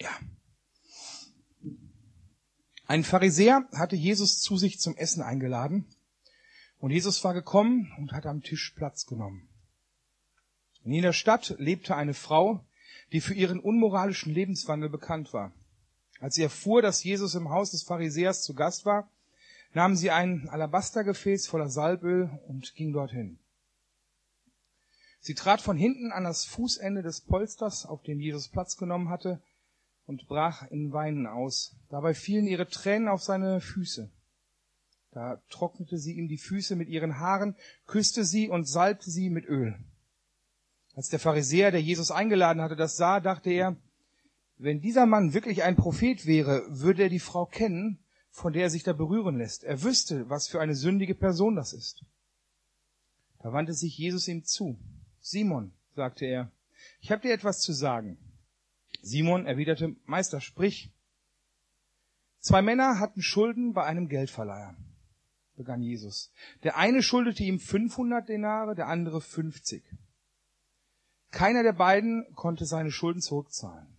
Ja. 0.00 0.10
Ein 2.86 3.02
Pharisäer 3.02 3.68
hatte 3.72 3.96
Jesus 3.96 4.40
zu 4.40 4.56
sich 4.56 4.78
zum 4.78 4.96
Essen 4.96 5.22
eingeladen 5.22 5.86
und 6.78 6.90
Jesus 6.90 7.22
war 7.24 7.34
gekommen 7.34 7.92
und 7.98 8.12
hat 8.12 8.26
am 8.26 8.42
Tisch 8.42 8.72
Platz 8.76 9.06
genommen. 9.06 9.48
In 10.84 10.92
jener 10.92 11.12
Stadt 11.12 11.56
lebte 11.58 11.96
eine 11.96 12.14
Frau, 12.14 12.64
die 13.12 13.20
für 13.20 13.34
ihren 13.34 13.58
unmoralischen 13.58 14.32
Lebenswandel 14.32 14.88
bekannt 14.88 15.32
war. 15.32 15.52
Als 16.20 16.36
sie 16.36 16.42
erfuhr, 16.42 16.80
dass 16.80 17.02
Jesus 17.02 17.34
im 17.34 17.50
Haus 17.50 17.72
des 17.72 17.82
Pharisäers 17.82 18.42
zu 18.42 18.54
Gast 18.54 18.86
war, 18.86 19.10
nahm 19.74 19.96
sie 19.96 20.10
ein 20.10 20.48
Alabastergefäß 20.48 21.48
voller 21.48 21.68
Salböl 21.68 22.30
und 22.46 22.74
ging 22.76 22.92
dorthin. 22.92 23.38
Sie 25.20 25.34
trat 25.34 25.60
von 25.60 25.76
hinten 25.76 26.12
an 26.12 26.24
das 26.24 26.44
Fußende 26.44 27.02
des 27.02 27.20
Polsters, 27.20 27.84
auf 27.84 28.02
dem 28.02 28.20
Jesus 28.20 28.48
Platz 28.48 28.76
genommen 28.76 29.08
hatte, 29.08 29.42
und 30.06 30.26
brach 30.28 30.68
in 30.70 30.92
Weinen 30.92 31.26
aus. 31.26 31.76
Dabei 31.88 32.14
fielen 32.14 32.46
ihre 32.46 32.68
Tränen 32.68 33.08
auf 33.08 33.22
seine 33.22 33.60
Füße. 33.60 34.10
Da 35.10 35.40
trocknete 35.48 35.98
sie 35.98 36.14
ihm 36.14 36.28
die 36.28 36.38
Füße 36.38 36.76
mit 36.76 36.88
ihren 36.88 37.18
Haaren, 37.18 37.56
küsste 37.86 38.24
sie 38.24 38.48
und 38.48 38.68
salbte 38.68 39.10
sie 39.10 39.30
mit 39.30 39.46
Öl. 39.46 39.74
Als 40.94 41.08
der 41.08 41.18
Pharisäer, 41.18 41.70
der 41.70 41.82
Jesus 41.82 42.10
eingeladen 42.10 42.62
hatte, 42.62 42.76
das 42.76 42.96
sah, 42.96 43.20
dachte 43.20 43.50
er, 43.50 43.76
wenn 44.58 44.80
dieser 44.80 45.04
Mann 45.04 45.34
wirklich 45.34 45.62
ein 45.62 45.76
Prophet 45.76 46.24
wäre, 46.26 46.62
würde 46.68 47.04
er 47.04 47.08
die 47.10 47.18
Frau 47.18 47.44
kennen, 47.44 47.98
von 48.30 48.52
der 48.52 48.64
er 48.64 48.70
sich 48.70 48.82
da 48.82 48.92
berühren 48.92 49.36
lässt. 49.36 49.64
Er 49.64 49.82
wüsste, 49.82 50.28
was 50.30 50.48
für 50.48 50.60
eine 50.60 50.74
sündige 50.74 51.14
Person 51.14 51.56
das 51.56 51.72
ist. 51.72 52.04
Da 53.40 53.52
wandte 53.52 53.74
sich 53.74 53.96
Jesus 53.98 54.28
ihm 54.28 54.44
zu. 54.44 54.78
Simon, 55.20 55.72
sagte 55.94 56.26
er, 56.26 56.50
ich 57.00 57.10
habe 57.10 57.22
dir 57.22 57.32
etwas 57.32 57.60
zu 57.60 57.72
sagen. 57.72 58.18
Simon 59.02 59.46
erwiderte, 59.46 59.96
Meister, 60.04 60.40
sprich. 60.40 60.92
Zwei 62.40 62.62
Männer 62.62 62.98
hatten 62.98 63.22
Schulden 63.22 63.72
bei 63.72 63.84
einem 63.84 64.08
Geldverleiher, 64.08 64.76
begann 65.56 65.82
Jesus. 65.82 66.32
Der 66.62 66.76
eine 66.76 67.02
schuldete 67.02 67.42
ihm 67.42 67.58
500 67.58 68.28
Denare, 68.28 68.74
der 68.74 68.88
andere 68.88 69.20
50. 69.20 69.84
Keiner 71.30 71.62
der 71.62 71.72
beiden 71.72 72.24
konnte 72.34 72.66
seine 72.66 72.90
Schulden 72.90 73.20
zurückzahlen. 73.20 73.96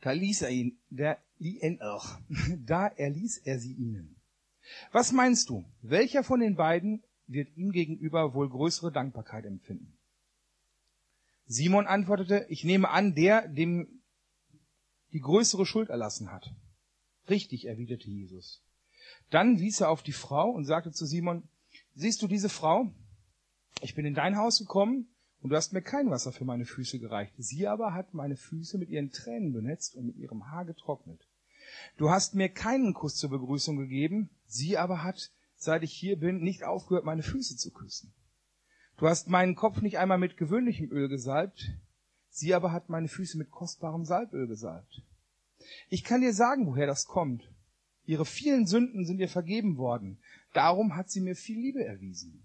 Da 0.00 0.12
ließ 0.12 0.42
er 0.42 0.50
ihn, 0.50 0.78
der, 0.90 1.22
da 2.58 2.88
erließ 2.88 3.38
er 3.44 3.58
sie 3.58 3.74
ihnen. 3.74 4.16
Was 4.90 5.12
meinst 5.12 5.48
du, 5.48 5.64
welcher 5.80 6.24
von 6.24 6.40
den 6.40 6.56
beiden 6.56 7.02
wird 7.26 7.56
ihm 7.56 7.72
gegenüber 7.72 8.34
wohl 8.34 8.48
größere 8.48 8.92
Dankbarkeit 8.92 9.44
empfinden? 9.44 9.96
Simon 11.46 11.86
antwortete, 11.86 12.46
ich 12.48 12.64
nehme 12.64 12.88
an, 12.90 13.14
der, 13.14 13.48
dem 13.48 14.02
die 15.12 15.20
größere 15.20 15.66
Schuld 15.66 15.90
erlassen 15.90 16.32
hat. 16.32 16.54
Richtig, 17.28 17.66
erwiderte 17.66 18.08
Jesus. 18.08 18.62
Dann 19.30 19.58
wies 19.58 19.80
er 19.80 19.90
auf 19.90 20.02
die 20.02 20.12
Frau 20.12 20.50
und 20.50 20.64
sagte 20.64 20.92
zu 20.92 21.06
Simon, 21.06 21.48
siehst 21.94 22.22
du 22.22 22.28
diese 22.28 22.48
Frau? 22.48 22.92
Ich 23.80 23.94
bin 23.94 24.06
in 24.06 24.14
dein 24.14 24.36
Haus 24.36 24.58
gekommen 24.58 25.08
und 25.40 25.50
du 25.50 25.56
hast 25.56 25.72
mir 25.72 25.82
kein 25.82 26.10
Wasser 26.10 26.32
für 26.32 26.44
meine 26.44 26.64
Füße 26.64 26.98
gereicht. 26.98 27.34
Sie 27.36 27.66
aber 27.66 27.94
hat 27.94 28.14
meine 28.14 28.36
Füße 28.36 28.78
mit 28.78 28.88
ihren 28.90 29.10
Tränen 29.10 29.52
benetzt 29.52 29.96
und 29.96 30.06
mit 30.06 30.16
ihrem 30.16 30.50
Haar 30.50 30.64
getrocknet. 30.64 31.26
Du 31.96 32.10
hast 32.10 32.34
mir 32.34 32.48
keinen 32.48 32.94
Kuss 32.94 33.16
zur 33.16 33.30
Begrüßung 33.30 33.76
gegeben. 33.76 34.30
Sie 34.46 34.76
aber 34.78 35.02
hat, 35.02 35.32
seit 35.56 35.82
ich 35.82 35.92
hier 35.92 36.18
bin, 36.18 36.42
nicht 36.42 36.64
aufgehört, 36.64 37.04
meine 37.04 37.22
Füße 37.22 37.56
zu 37.56 37.70
küssen. 37.70 38.12
Du 39.02 39.08
hast 39.08 39.28
meinen 39.28 39.56
Kopf 39.56 39.82
nicht 39.82 39.98
einmal 39.98 40.18
mit 40.18 40.36
gewöhnlichem 40.36 40.88
Öl 40.92 41.08
gesalbt. 41.08 41.72
Sie 42.28 42.54
aber 42.54 42.70
hat 42.70 42.88
meine 42.88 43.08
Füße 43.08 43.36
mit 43.36 43.50
kostbarem 43.50 44.04
Salböl 44.04 44.46
gesalbt. 44.46 45.02
Ich 45.88 46.04
kann 46.04 46.20
dir 46.20 46.32
sagen, 46.32 46.68
woher 46.68 46.86
das 46.86 47.06
kommt. 47.06 47.52
Ihre 48.04 48.24
vielen 48.24 48.64
Sünden 48.64 49.04
sind 49.04 49.18
ihr 49.18 49.28
vergeben 49.28 49.76
worden. 49.76 50.22
Darum 50.52 50.94
hat 50.94 51.10
sie 51.10 51.20
mir 51.20 51.34
viel 51.34 51.58
Liebe 51.58 51.84
erwiesen. 51.84 52.44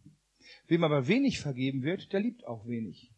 Wem 0.65 0.83
aber 0.83 1.07
wenig 1.07 1.39
vergeben 1.39 1.83
wird, 1.83 2.11
der 2.11 2.21
liebt 2.21 2.47
auch 2.47 2.65
wenig. 2.65 3.13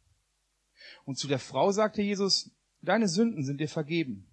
Und 1.06 1.18
zu 1.18 1.30
der 1.30 1.40
Frau 1.40 1.72
sagte 1.72 2.02
Jesus, 2.02 2.52
deine 2.81 3.08
Sünden 3.08 3.46
sind 3.46 3.62
dir 3.62 3.69
vergeben. 3.69 4.28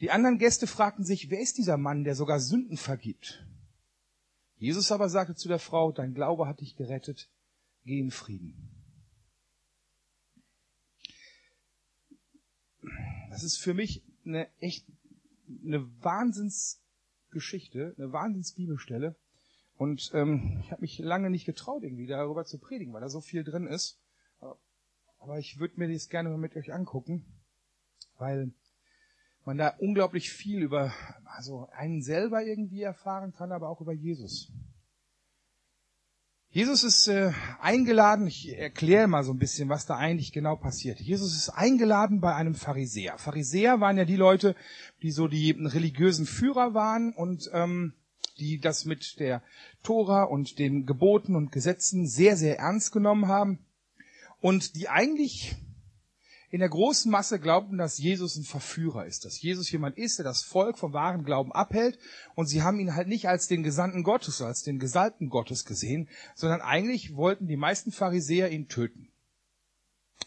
Die 0.00 0.10
anderen 0.10 0.38
Gäste 0.38 0.66
fragten 0.66 1.04
sich, 1.04 1.30
wer 1.30 1.38
ist 1.38 1.58
dieser 1.58 1.76
Mann, 1.76 2.02
der 2.02 2.16
sogar 2.16 2.40
Sünden 2.40 2.76
vergibt? 2.76 3.46
Jesus 4.64 4.90
aber 4.90 5.10
sagte 5.10 5.34
zu 5.34 5.46
der 5.46 5.58
Frau, 5.58 5.92
dein 5.92 6.14
Glaube 6.14 6.48
hat 6.48 6.60
dich 6.60 6.74
gerettet, 6.74 7.28
geh 7.84 8.00
in 8.00 8.10
Frieden. 8.10 8.70
Das 13.28 13.42
ist 13.44 13.58
für 13.58 13.74
mich 13.74 14.02
eine 14.24 14.48
echt 14.60 14.86
eine 15.66 15.86
Wahnsinnsgeschichte, 16.02 17.94
eine 17.98 18.12
Wahnsinnsbibelstelle. 18.14 19.16
Und 19.76 20.10
ähm, 20.14 20.62
ich 20.62 20.72
habe 20.72 20.80
mich 20.80 20.98
lange 20.98 21.28
nicht 21.28 21.44
getraut, 21.44 21.82
irgendwie 21.82 22.06
darüber 22.06 22.46
zu 22.46 22.58
predigen, 22.58 22.94
weil 22.94 23.02
da 23.02 23.10
so 23.10 23.20
viel 23.20 23.44
drin 23.44 23.66
ist. 23.66 24.00
Aber 25.18 25.38
ich 25.38 25.58
würde 25.58 25.78
mir 25.78 25.92
das 25.92 26.08
gerne 26.08 26.30
mal 26.30 26.38
mit 26.38 26.56
euch 26.56 26.72
angucken, 26.72 27.26
weil 28.16 28.54
man 29.44 29.58
da 29.58 29.74
unglaublich 29.78 30.30
viel 30.30 30.62
über 30.62 30.92
also 31.36 31.68
einen 31.76 32.02
selber 32.02 32.44
irgendwie 32.44 32.82
erfahren 32.82 33.32
kann, 33.32 33.52
aber 33.52 33.68
auch 33.68 33.80
über 33.80 33.92
Jesus. 33.92 34.52
Jesus 36.50 36.84
ist 36.84 37.08
äh, 37.08 37.32
eingeladen, 37.60 38.28
ich 38.28 38.56
erkläre 38.56 39.08
mal 39.08 39.24
so 39.24 39.32
ein 39.32 39.38
bisschen, 39.38 39.68
was 39.68 39.86
da 39.86 39.96
eigentlich 39.96 40.30
genau 40.30 40.54
passiert. 40.54 41.00
Jesus 41.00 41.34
ist 41.34 41.48
eingeladen 41.48 42.20
bei 42.20 42.32
einem 42.32 42.54
Pharisäer. 42.54 43.18
Pharisäer 43.18 43.80
waren 43.80 43.96
ja 43.96 44.04
die 44.04 44.14
Leute, 44.14 44.54
die 45.02 45.10
so 45.10 45.26
die 45.26 45.50
religiösen 45.50 46.26
Führer 46.26 46.72
waren 46.72 47.12
und 47.12 47.50
ähm, 47.52 47.94
die 48.38 48.60
das 48.60 48.84
mit 48.84 49.18
der 49.18 49.42
Tora 49.82 50.22
und 50.22 50.60
den 50.60 50.86
Geboten 50.86 51.34
und 51.34 51.50
Gesetzen 51.50 52.06
sehr, 52.06 52.36
sehr 52.36 52.58
ernst 52.60 52.92
genommen 52.92 53.26
haben 53.26 53.58
und 54.40 54.76
die 54.76 54.88
eigentlich 54.88 55.56
in 56.54 56.60
der 56.60 56.68
großen 56.68 57.10
Masse 57.10 57.40
glaubten, 57.40 57.78
dass 57.78 57.98
Jesus 57.98 58.36
ein 58.36 58.44
Verführer 58.44 59.06
ist, 59.06 59.24
dass 59.24 59.42
Jesus 59.42 59.72
jemand 59.72 59.98
ist, 59.98 60.20
der 60.20 60.24
das 60.24 60.44
Volk 60.44 60.78
vom 60.78 60.92
wahren 60.92 61.24
Glauben 61.24 61.50
abhält 61.50 61.98
und 62.36 62.46
sie 62.46 62.62
haben 62.62 62.78
ihn 62.78 62.94
halt 62.94 63.08
nicht 63.08 63.26
als 63.26 63.48
den 63.48 63.64
Gesandten 63.64 64.04
Gottes, 64.04 64.40
als 64.40 64.62
den 64.62 64.78
Gesalbten 64.78 65.30
Gottes 65.30 65.64
gesehen, 65.64 66.08
sondern 66.36 66.60
eigentlich 66.60 67.16
wollten 67.16 67.48
die 67.48 67.56
meisten 67.56 67.90
Pharisäer 67.90 68.52
ihn 68.52 68.68
töten. 68.68 69.08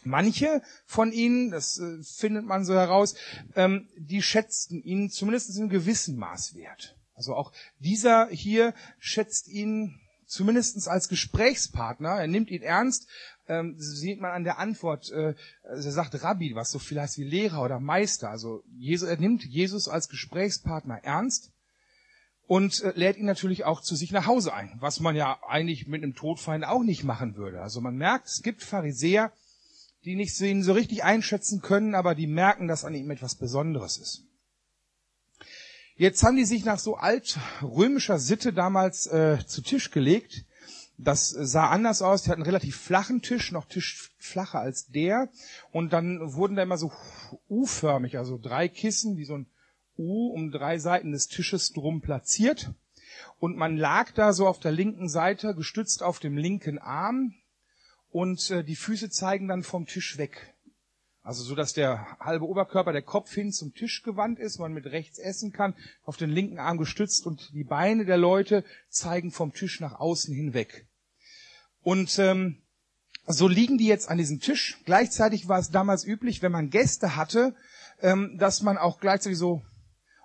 Manche 0.04 0.60
von 0.84 1.12
ihnen, 1.12 1.50
das 1.50 1.78
äh, 1.78 2.02
findet 2.02 2.44
man 2.44 2.66
so 2.66 2.74
heraus, 2.74 3.14
ähm, 3.56 3.88
die 3.96 4.20
schätzten 4.20 4.82
ihn 4.82 5.08
zumindest 5.08 5.48
in 5.56 5.62
einem 5.62 5.70
gewissen 5.70 6.18
Maß 6.18 6.54
wert. 6.54 6.94
Also 7.14 7.34
auch 7.34 7.52
dieser 7.78 8.28
hier 8.28 8.74
schätzt 8.98 9.48
ihn 9.48 9.98
zumindest 10.26 10.86
als 10.88 11.08
Gesprächspartner. 11.08 12.10
Er 12.10 12.26
nimmt 12.26 12.50
ihn 12.50 12.62
ernst. 12.62 13.08
Ähm, 13.48 13.74
sieht 13.78 14.20
man 14.20 14.32
an 14.32 14.44
der 14.44 14.58
Antwort. 14.58 15.10
Äh, 15.10 15.34
also 15.62 15.88
er 15.88 15.92
sagt 15.92 16.22
Rabbi, 16.22 16.54
was 16.54 16.70
so 16.70 16.78
viel 16.78 17.00
heißt 17.00 17.18
wie 17.18 17.24
Lehrer 17.24 17.62
oder 17.62 17.80
Meister. 17.80 18.30
Also 18.30 18.62
Jesus, 18.76 19.08
er 19.08 19.16
nimmt 19.16 19.44
Jesus 19.44 19.88
als 19.88 20.08
Gesprächspartner 20.08 21.02
ernst 21.02 21.50
und 22.46 22.82
äh, 22.82 22.92
lädt 22.94 23.16
ihn 23.16 23.26
natürlich 23.26 23.64
auch 23.64 23.80
zu 23.80 23.96
sich 23.96 24.12
nach 24.12 24.26
Hause 24.26 24.52
ein, 24.52 24.76
was 24.80 25.00
man 25.00 25.16
ja 25.16 25.38
eigentlich 25.46 25.86
mit 25.86 26.02
einem 26.02 26.14
Todfeind 26.14 26.64
auch 26.64 26.82
nicht 26.82 27.04
machen 27.04 27.36
würde. 27.36 27.60
Also 27.62 27.80
man 27.80 27.96
merkt, 27.96 28.26
es 28.26 28.42
gibt 28.42 28.62
Pharisäer, 28.62 29.32
die 30.04 30.14
nicht 30.14 30.38
ihn 30.40 30.62
so 30.62 30.72
richtig 30.72 31.04
einschätzen 31.04 31.60
können, 31.60 31.94
aber 31.94 32.14
die 32.14 32.26
merken, 32.26 32.68
dass 32.68 32.84
an 32.84 32.94
ihm 32.94 33.10
etwas 33.10 33.34
Besonderes 33.34 33.98
ist. 33.98 34.24
Jetzt 35.96 36.22
haben 36.22 36.36
die 36.36 36.44
sich 36.44 36.64
nach 36.64 36.78
so 36.78 36.96
altrömischer 36.96 38.18
Sitte 38.18 38.52
damals 38.52 39.06
äh, 39.08 39.38
zu 39.46 39.62
Tisch 39.62 39.90
gelegt. 39.90 40.44
Das 41.00 41.28
sah 41.30 41.68
anders 41.68 42.02
aus. 42.02 42.22
Die 42.22 42.30
hatten 42.30 42.42
einen 42.42 42.50
relativ 42.50 42.76
flachen 42.76 43.22
Tisch, 43.22 43.52
noch 43.52 43.66
Tisch 43.66 44.10
flacher 44.18 44.58
als 44.58 44.88
der. 44.88 45.30
Und 45.70 45.92
dann 45.92 46.34
wurden 46.34 46.56
da 46.56 46.62
immer 46.64 46.76
so 46.76 46.92
U-förmig, 47.48 48.18
also 48.18 48.36
drei 48.36 48.68
Kissen, 48.68 49.16
wie 49.16 49.24
so 49.24 49.38
ein 49.38 49.46
U 49.96 50.32
um 50.32 50.50
drei 50.50 50.78
Seiten 50.78 51.12
des 51.12 51.28
Tisches 51.28 51.72
drum 51.72 52.00
platziert. 52.00 52.72
Und 53.38 53.56
man 53.56 53.76
lag 53.76 54.10
da 54.12 54.32
so 54.32 54.48
auf 54.48 54.58
der 54.58 54.72
linken 54.72 55.08
Seite, 55.08 55.54
gestützt 55.54 56.02
auf 56.02 56.18
dem 56.18 56.36
linken 56.36 56.78
Arm. 56.78 57.34
Und 58.10 58.50
äh, 58.50 58.64
die 58.64 58.76
Füße 58.76 59.08
zeigen 59.08 59.46
dann 59.46 59.62
vom 59.62 59.86
Tisch 59.86 60.18
weg. 60.18 60.54
Also 61.22 61.44
so, 61.44 61.54
dass 61.54 61.74
der 61.74 62.18
halbe 62.18 62.46
Oberkörper, 62.46 62.92
der 62.92 63.02
Kopf 63.02 63.32
hin 63.32 63.52
zum 63.52 63.74
Tisch 63.74 64.02
gewandt 64.02 64.38
ist, 64.38 64.58
man 64.58 64.72
mit 64.72 64.86
rechts 64.86 65.18
essen 65.18 65.52
kann, 65.52 65.74
auf 66.02 66.16
den 66.16 66.30
linken 66.30 66.58
Arm 66.58 66.78
gestützt 66.78 67.26
und 67.26 67.52
die 67.52 67.64
Beine 67.64 68.04
der 68.04 68.16
Leute 68.16 68.64
zeigen 68.88 69.30
vom 69.30 69.52
Tisch 69.52 69.78
nach 69.78 70.00
außen 70.00 70.34
hinweg. 70.34 70.86
Und 71.88 72.18
ähm, 72.18 72.58
so 73.26 73.48
liegen 73.48 73.78
die 73.78 73.86
jetzt 73.86 74.10
an 74.10 74.18
diesem 74.18 74.40
Tisch. 74.40 74.78
Gleichzeitig 74.84 75.48
war 75.48 75.58
es 75.58 75.70
damals 75.70 76.04
üblich, 76.04 76.42
wenn 76.42 76.52
man 76.52 76.68
Gäste 76.68 77.16
hatte, 77.16 77.54
ähm, 78.02 78.36
dass 78.36 78.60
man 78.60 78.76
auch 78.76 79.00
gleichzeitig 79.00 79.38
so 79.38 79.62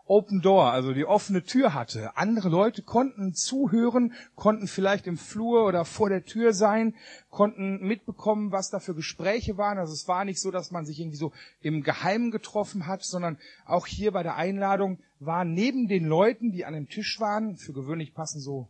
Open 0.06 0.42
Door, 0.42 0.74
also 0.74 0.92
die 0.92 1.06
offene 1.06 1.46
Tür 1.46 1.74
hatte. 1.74 2.18
Andere 2.18 2.50
Leute 2.50 2.82
konnten 2.82 3.34
zuhören, 3.34 4.12
konnten 4.36 4.68
vielleicht 4.68 5.08
im 5.08 5.18
Flur 5.18 5.66
oder 5.66 5.86
vor 5.86 6.10
der 6.10 6.26
Tür 6.26 6.52
sein, 6.52 6.96
konnten 7.30 7.80
mitbekommen, 7.80 8.52
was 8.52 8.70
da 8.70 8.82
für 8.82 8.94
Gespräche 8.94 9.56
waren. 9.58 9.78
Also 9.78 9.94
es 9.94 10.06
war 10.10 10.26
nicht 10.26 10.42
so, 10.42 10.52
dass 10.52 10.72
man 10.72 10.86
sich 10.86 11.00
irgendwie 11.00 11.16
so 11.16 11.32
im 11.62 11.82
Geheimen 11.82 12.32
getroffen 12.32 12.88
hat, 12.88 13.06
sondern 13.06 13.38
auch 13.66 13.88
hier 13.88 14.12
bei 14.12 14.24
der 14.24 14.36
Einladung 14.36 15.00
waren 15.22 15.54
neben 15.54 15.88
den 15.88 16.04
Leuten, 16.04 16.52
die 16.52 16.66
an 16.66 16.74
dem 16.74 16.90
Tisch 16.90 17.22
waren, 17.22 17.56
für 17.56 17.72
gewöhnlich 17.72 18.14
passen 18.14 18.42
so 18.42 18.68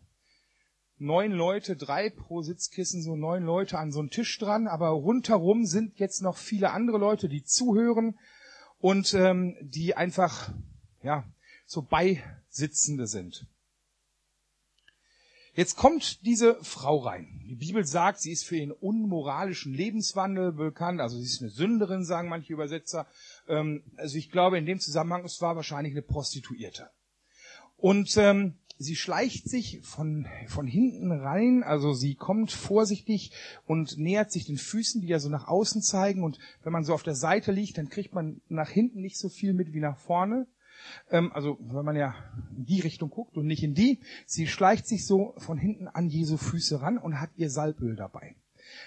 neun 1.04 1.32
Leute, 1.32 1.76
drei 1.76 2.10
pro 2.10 2.42
Sitzkissen, 2.42 3.04
so 3.04 3.16
neun 3.16 3.44
Leute 3.44 3.78
an 3.78 3.92
so 3.92 4.00
einen 4.00 4.10
Tisch 4.10 4.38
dran, 4.40 4.68
aber 4.68 4.90
rundherum 4.90 5.66
sind 5.66 6.00
jetzt 6.00 6.22
noch 6.22 6.38
viele 6.38 6.72
andere 6.72 6.98
Leute, 6.98 7.30
die 7.30 7.44
zuhören 7.44 8.18
und 8.80 9.14
ähm, 9.14 9.56
die 9.62 9.96
einfach 9.96 10.54
ja 11.04 11.26
so 11.66 11.82
Beisitzende 11.82 13.08
sind. 13.08 13.48
Jetzt 15.56 15.76
kommt 15.78 16.26
diese 16.26 16.56
Frau 16.64 16.98
rein. 16.98 17.44
Die 17.48 17.56
Bibel 17.56 17.86
sagt, 17.86 18.20
sie 18.20 18.32
ist 18.32 18.46
für 18.46 18.56
ihren 18.56 18.72
unmoralischen 18.72 19.72
Lebenswandel 19.72 20.52
bekannt. 20.52 21.00
Also 21.00 21.18
sie 21.18 21.26
ist 21.26 21.42
eine 21.42 21.52
Sünderin, 21.52 22.06
sagen 22.06 22.28
manche 22.28 22.54
Übersetzer. 22.54 23.06
Ähm, 23.48 23.84
also 23.98 24.18
ich 24.18 24.32
glaube, 24.32 24.58
in 24.58 24.66
dem 24.66 24.80
Zusammenhang, 24.80 25.24
es 25.26 25.42
war 25.42 25.56
wahrscheinlich 25.56 25.94
eine 25.94 26.02
Prostituierte. 26.02 26.90
Und 27.78 28.16
ähm, 28.18 28.56
sie 28.84 28.96
schleicht 28.96 29.50
sich 29.50 29.80
von, 29.82 30.28
von 30.48 30.68
hinten 30.68 31.12
rein, 31.12 31.64
also 31.64 31.94
sie 31.94 32.16
kommt 32.16 32.52
vorsichtig 32.52 33.32
und 33.66 33.98
nähert 33.98 34.32
sich 34.32 34.46
den 34.46 34.58
Füßen, 34.58 35.02
die 35.02 35.08
ja 35.08 35.20
so 35.20 35.30
nach 35.30 35.48
außen 35.48 35.82
zeigen. 35.82 36.24
Und 36.24 36.38
wenn 36.64 36.74
man 36.74 36.84
so 36.84 36.94
auf 36.94 37.04
der 37.04 37.16
Seite 37.16 37.52
liegt, 37.52 37.78
dann 37.78 37.90
kriegt 37.90 38.14
man 38.14 38.42
nach 38.50 38.70
hinten 38.70 39.02
nicht 39.02 39.18
so 39.18 39.30
viel 39.30 39.54
mit 39.54 39.74
wie 39.74 39.80
nach 39.80 39.98
vorne. 39.98 40.48
Ähm, 41.10 41.32
also 41.34 41.58
wenn 41.62 41.86
man 41.86 41.96
ja 41.96 42.16
in 42.56 42.66
die 42.66 42.82
Richtung 42.82 43.10
guckt 43.10 43.38
und 43.38 43.48
nicht 43.48 43.64
in 43.64 43.74
die. 43.74 44.02
Sie 44.26 44.48
schleicht 44.48 44.88
sich 44.88 45.06
so 45.06 45.34
von 45.38 45.58
hinten 45.58 45.88
an 45.88 46.10
Jesu 46.10 46.38
Füße 46.38 46.82
ran 46.82 46.98
und 46.98 47.20
hat 47.20 47.32
ihr 47.36 47.50
Salböl 47.50 47.96
dabei. 47.96 48.36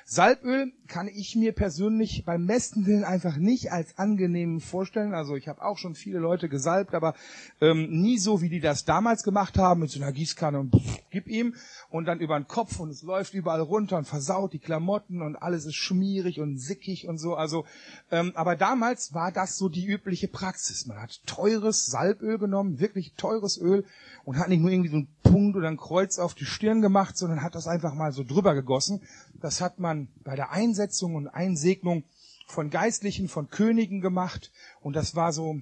Salböl 0.04 0.72
kann 0.86 1.08
ich 1.08 1.34
mir 1.34 1.52
persönlich 1.52 2.24
beim 2.24 2.46
besten 2.46 2.86
Willen 2.86 3.04
einfach 3.04 3.36
nicht 3.36 3.72
als 3.72 3.98
angenehm 3.98 4.60
vorstellen. 4.60 5.14
Also 5.14 5.36
ich 5.36 5.48
habe 5.48 5.62
auch 5.62 5.78
schon 5.78 5.94
viele 5.94 6.18
Leute 6.18 6.48
gesalbt, 6.48 6.94
aber 6.94 7.14
ähm, 7.60 7.90
nie 7.90 8.18
so, 8.18 8.40
wie 8.40 8.48
die 8.48 8.60
das 8.60 8.84
damals 8.84 9.22
gemacht 9.22 9.58
haben, 9.58 9.80
mit 9.80 9.90
so 9.90 10.00
einer 10.00 10.12
Gießkanne 10.12 10.60
und 10.60 10.74
pff, 10.74 11.00
gib 11.10 11.26
ihm 11.26 11.54
und 11.90 12.04
dann 12.04 12.20
über 12.20 12.38
den 12.38 12.46
Kopf 12.46 12.78
und 12.78 12.90
es 12.90 13.02
läuft 13.02 13.34
überall 13.34 13.60
runter 13.60 13.96
und 13.96 14.06
versaut 14.06 14.52
die 14.52 14.58
Klamotten 14.58 15.22
und 15.22 15.36
alles 15.36 15.66
ist 15.66 15.76
schmierig 15.76 16.40
und 16.40 16.58
sickig 16.58 17.08
und 17.08 17.18
so. 17.18 17.34
Also, 17.34 17.64
ähm, 18.10 18.32
aber 18.34 18.56
damals 18.56 19.12
war 19.14 19.32
das 19.32 19.56
so 19.56 19.68
die 19.68 19.86
übliche 19.86 20.28
Praxis. 20.28 20.86
Man 20.86 21.00
hat 21.00 21.20
teures 21.26 21.86
Salböl 21.86 22.38
genommen, 22.38 22.80
wirklich 22.80 23.14
teures 23.14 23.58
Öl 23.58 23.84
und 24.24 24.38
hat 24.38 24.48
nicht 24.48 24.60
nur 24.60 24.70
irgendwie 24.70 24.90
so 24.90 24.96
einen 24.96 25.08
Punkt 25.22 25.56
oder 25.56 25.68
ein 25.68 25.76
Kreuz 25.76 26.18
auf 26.18 26.34
die 26.34 26.44
Stirn 26.44 26.82
gemacht, 26.82 27.16
sondern 27.16 27.42
hat 27.42 27.54
das 27.54 27.66
einfach 27.66 27.94
mal 27.94 28.12
so 28.12 28.24
drüber 28.24 28.54
gegossen. 28.54 29.00
Das 29.40 29.60
hat 29.60 29.65
man 29.78 30.08
bei 30.22 30.36
der 30.36 30.50
Einsetzung 30.50 31.14
und 31.14 31.28
Einsegnung 31.28 32.04
von 32.46 32.70
Geistlichen, 32.70 33.28
von 33.28 33.48
Königen 33.48 34.00
gemacht. 34.00 34.52
Und 34.80 34.94
das 34.94 35.14
war 35.14 35.32
so 35.32 35.60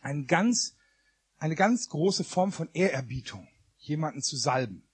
ein 0.00 0.26
ganz, 0.26 0.76
eine 1.38 1.54
ganz 1.54 1.88
große 1.88 2.24
Form 2.24 2.52
von 2.52 2.68
Ehrerbietung, 2.72 3.48
jemanden 3.78 4.22
zu 4.22 4.36
salben. 4.36 4.86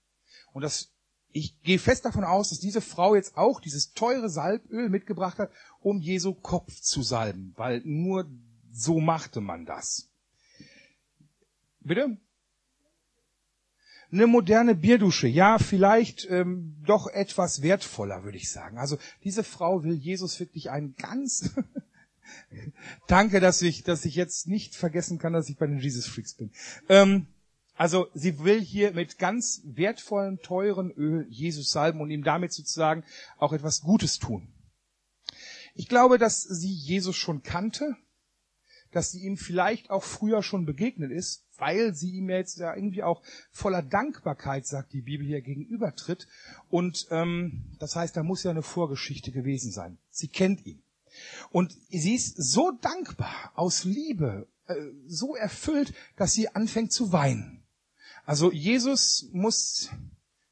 Und 0.52 0.62
das, 0.62 0.92
ich 1.30 1.60
gehe 1.62 1.78
fest 1.78 2.04
davon 2.04 2.24
aus, 2.24 2.50
dass 2.50 2.60
diese 2.60 2.80
Frau 2.80 3.14
jetzt 3.14 3.36
auch 3.36 3.60
dieses 3.60 3.92
teure 3.92 4.28
Salböl 4.28 4.88
mitgebracht 4.88 5.38
hat, 5.38 5.50
um 5.80 6.00
Jesu 6.00 6.34
Kopf 6.34 6.80
zu 6.80 7.02
salben, 7.02 7.54
weil 7.56 7.80
nur 7.84 8.30
so 8.70 9.00
machte 9.00 9.40
man 9.40 9.64
das. 9.64 10.10
Bitte? 11.80 12.18
Eine 14.10 14.26
moderne 14.26 14.74
Bierdusche, 14.74 15.28
ja, 15.28 15.58
vielleicht 15.58 16.26
ähm, 16.30 16.76
doch 16.86 17.08
etwas 17.08 17.62
wertvoller, 17.62 18.24
würde 18.24 18.38
ich 18.38 18.50
sagen. 18.50 18.78
Also 18.78 18.98
diese 19.24 19.44
Frau 19.44 19.84
will 19.84 19.94
Jesus 19.94 20.40
wirklich 20.40 20.70
einen 20.70 20.94
ganz 20.96 21.50
Danke, 23.06 23.40
dass 23.40 23.62
ich, 23.62 23.82
dass 23.84 24.04
ich 24.04 24.14
jetzt 24.14 24.48
nicht 24.48 24.74
vergessen 24.74 25.18
kann, 25.18 25.32
dass 25.32 25.48
ich 25.48 25.56
bei 25.56 25.66
den 25.66 25.78
Jesus 25.78 26.06
Freaks 26.06 26.34
bin. 26.34 26.50
Ähm, 26.88 27.26
also 27.74 28.08
sie 28.14 28.40
will 28.40 28.60
hier 28.60 28.92
mit 28.92 29.18
ganz 29.18 29.62
wertvollen, 29.64 30.40
teuren 30.40 30.90
Öl 30.90 31.26
Jesus 31.30 31.70
salben 31.70 32.00
und 32.00 32.10
ihm 32.10 32.24
damit 32.24 32.52
sozusagen 32.52 33.04
auch 33.38 33.52
etwas 33.52 33.80
Gutes 33.82 34.18
tun. 34.18 34.52
Ich 35.74 35.88
glaube, 35.88 36.18
dass 36.18 36.42
sie 36.42 36.72
Jesus 36.72 37.16
schon 37.16 37.42
kannte, 37.42 37.96
dass 38.90 39.12
sie 39.12 39.20
ihm 39.20 39.36
vielleicht 39.36 39.90
auch 39.90 40.02
früher 40.02 40.42
schon 40.42 40.66
begegnet 40.66 41.12
ist, 41.12 41.44
weil 41.58 41.94
sie 41.94 42.10
ihm 42.12 42.30
jetzt 42.30 42.58
ja 42.58 42.74
irgendwie 42.74 43.02
auch 43.02 43.22
voller 43.50 43.82
Dankbarkeit, 43.82 44.66
sagt 44.66 44.92
die 44.92 45.02
Bibel 45.02 45.26
hier, 45.26 45.42
gegenübertritt. 45.42 46.26
Und 46.70 47.06
ähm, 47.10 47.76
das 47.78 47.96
heißt, 47.96 48.16
da 48.16 48.22
muss 48.22 48.44
ja 48.44 48.50
eine 48.50 48.62
Vorgeschichte 48.62 49.32
gewesen 49.32 49.72
sein. 49.72 49.98
Sie 50.10 50.28
kennt 50.28 50.64
ihn. 50.66 50.82
Und 51.50 51.76
sie 51.90 52.14
ist 52.14 52.36
so 52.36 52.72
dankbar, 52.80 53.52
aus 53.54 53.84
Liebe, 53.84 54.48
äh, 54.66 54.74
so 55.06 55.34
erfüllt, 55.34 55.94
dass 56.16 56.32
sie 56.32 56.48
anfängt 56.48 56.92
zu 56.92 57.12
weinen. 57.12 57.64
Also 58.24 58.52
Jesus 58.52 59.28
muss 59.32 59.90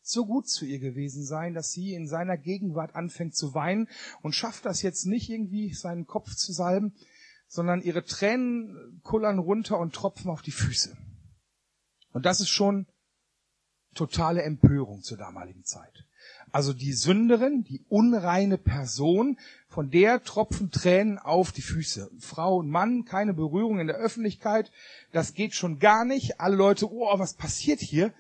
so 0.03 0.25
gut 0.25 0.49
zu 0.49 0.65
ihr 0.65 0.79
gewesen 0.79 1.25
sein, 1.25 1.53
dass 1.53 1.73
sie 1.73 1.93
in 1.93 2.07
seiner 2.07 2.39
Gegenwart 2.39 2.95
anfängt 2.95 3.35
zu 3.35 3.55
weinen 3.55 3.89
und 4.23 4.35
schafft 4.35 4.65
das 4.65 4.83
jetzt 4.83 5.05
nicht 5.05 5.29
irgendwie 5.29 5.75
seinen 5.75 6.07
Kopf 6.07 6.35
zu 6.35 6.53
salben, 6.53 6.95
sondern 7.47 7.83
ihre 7.83 8.05
Tränen 8.05 9.01
kullern 9.03 9.39
runter 9.39 9.79
und 9.79 9.95
tropfen 9.95 10.31
auf 10.31 10.43
die 10.43 10.53
Füße. 10.53 10.97
Und 12.13 12.27
das 12.27 12.41
ist 12.41 12.49
schon 12.49 12.87
totale 13.95 14.43
Empörung 14.43 15.03
zur 15.03 15.19
damaligen 15.19 15.65
Zeit. 15.65 16.05
Also 16.53 16.73
die 16.73 16.93
Sünderin, 16.93 17.65
die 17.65 17.85
unreine 17.89 18.57
Person, 18.57 19.39
von 19.69 19.91
der 19.91 20.23
tropfen 20.23 20.71
Tränen 20.71 21.19
auf 21.19 21.53
die 21.53 21.63
Füße. 21.63 22.11
Frau 22.19 22.57
und 22.57 22.71
Mann, 22.71 23.05
keine 23.05 23.35
Berührung 23.35 23.79
in 23.79 23.87
der 23.87 23.97
Öffentlichkeit, 23.97 24.71
das 25.13 25.35
geht 25.35 25.55
schon 25.55 25.79
gar 25.79 26.05
nicht. 26.05 26.41
Alle 26.41 26.57
Leute, 26.57 26.91
oh, 26.91 27.19
was 27.19 27.35
passiert 27.35 27.81
hier? 27.81 28.13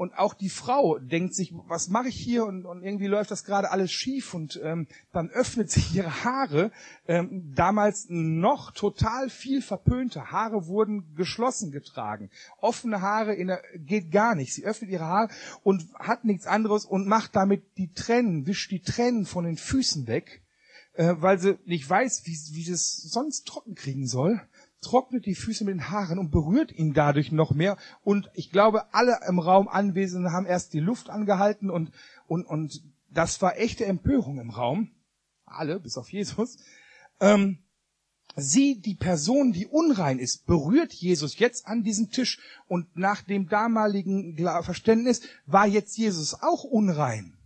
Und 0.00 0.16
auch 0.16 0.32
die 0.32 0.48
Frau 0.48 0.98
denkt 0.98 1.34
sich, 1.34 1.52
was 1.68 1.88
mache 1.90 2.08
ich 2.08 2.16
hier? 2.16 2.46
Und, 2.46 2.64
und 2.64 2.82
irgendwie 2.82 3.06
läuft 3.06 3.30
das 3.30 3.44
gerade 3.44 3.70
alles 3.70 3.92
schief. 3.92 4.32
Und 4.32 4.58
ähm, 4.64 4.86
dann 5.12 5.28
öffnet 5.28 5.70
sich 5.70 5.94
ihre 5.94 6.24
Haare. 6.24 6.72
Ähm, 7.06 7.52
damals 7.54 8.06
noch 8.08 8.70
total 8.70 9.28
viel 9.28 9.60
verpönte 9.60 10.32
Haare 10.32 10.66
wurden 10.68 11.14
geschlossen 11.16 11.70
getragen. 11.70 12.30
Offene 12.62 13.02
Haare 13.02 13.34
in 13.34 13.48
der, 13.48 13.62
geht 13.76 14.10
gar 14.10 14.34
nicht. 14.34 14.54
Sie 14.54 14.64
öffnet 14.64 14.88
ihre 14.88 15.04
Haare 15.04 15.28
und 15.64 15.86
hat 15.98 16.24
nichts 16.24 16.46
anderes 16.46 16.86
und 16.86 17.06
macht 17.06 17.36
damit 17.36 17.62
die 17.76 17.92
Tränen, 17.92 18.46
wischt 18.46 18.70
die 18.70 18.80
Tränen 18.80 19.26
von 19.26 19.44
den 19.44 19.58
Füßen 19.58 20.06
weg, 20.06 20.40
äh, 20.94 21.12
weil 21.18 21.38
sie 21.38 21.58
nicht 21.66 21.90
weiß, 21.90 22.22
wie, 22.24 22.32
wie 22.56 22.62
sie 22.62 22.72
es 22.72 23.02
sonst 23.02 23.46
trocken 23.46 23.74
kriegen 23.74 24.06
soll 24.06 24.40
trocknet 24.80 25.26
die 25.26 25.34
Füße 25.34 25.64
mit 25.64 25.74
den 25.74 25.90
Haaren 25.90 26.18
und 26.18 26.30
berührt 26.30 26.72
ihn 26.72 26.94
dadurch 26.94 27.32
noch 27.32 27.52
mehr. 27.52 27.76
Und 28.02 28.30
ich 28.34 28.50
glaube, 28.50 28.92
alle 28.94 29.18
im 29.28 29.38
Raum 29.38 29.68
Anwesenden 29.68 30.32
haben 30.32 30.46
erst 30.46 30.72
die 30.72 30.80
Luft 30.80 31.10
angehalten 31.10 31.70
und, 31.70 31.92
und, 32.26 32.44
und 32.44 32.82
das 33.10 33.42
war 33.42 33.58
echte 33.58 33.84
Empörung 33.86 34.38
im 34.38 34.50
Raum. 34.50 34.90
Alle, 35.44 35.80
bis 35.80 35.98
auf 35.98 36.10
Jesus. 36.12 36.58
Ähm, 37.20 37.58
sie, 38.36 38.80
die 38.80 38.94
Person, 38.94 39.52
die 39.52 39.66
unrein 39.66 40.18
ist, 40.18 40.46
berührt 40.46 40.92
Jesus 40.92 41.38
jetzt 41.38 41.66
an 41.66 41.82
diesem 41.82 42.10
Tisch. 42.10 42.38
Und 42.68 42.96
nach 42.96 43.22
dem 43.22 43.48
damaligen 43.48 44.36
Verständnis 44.62 45.22
war 45.46 45.66
jetzt 45.66 45.98
Jesus 45.98 46.34
auch 46.34 46.64
unrein 46.64 47.39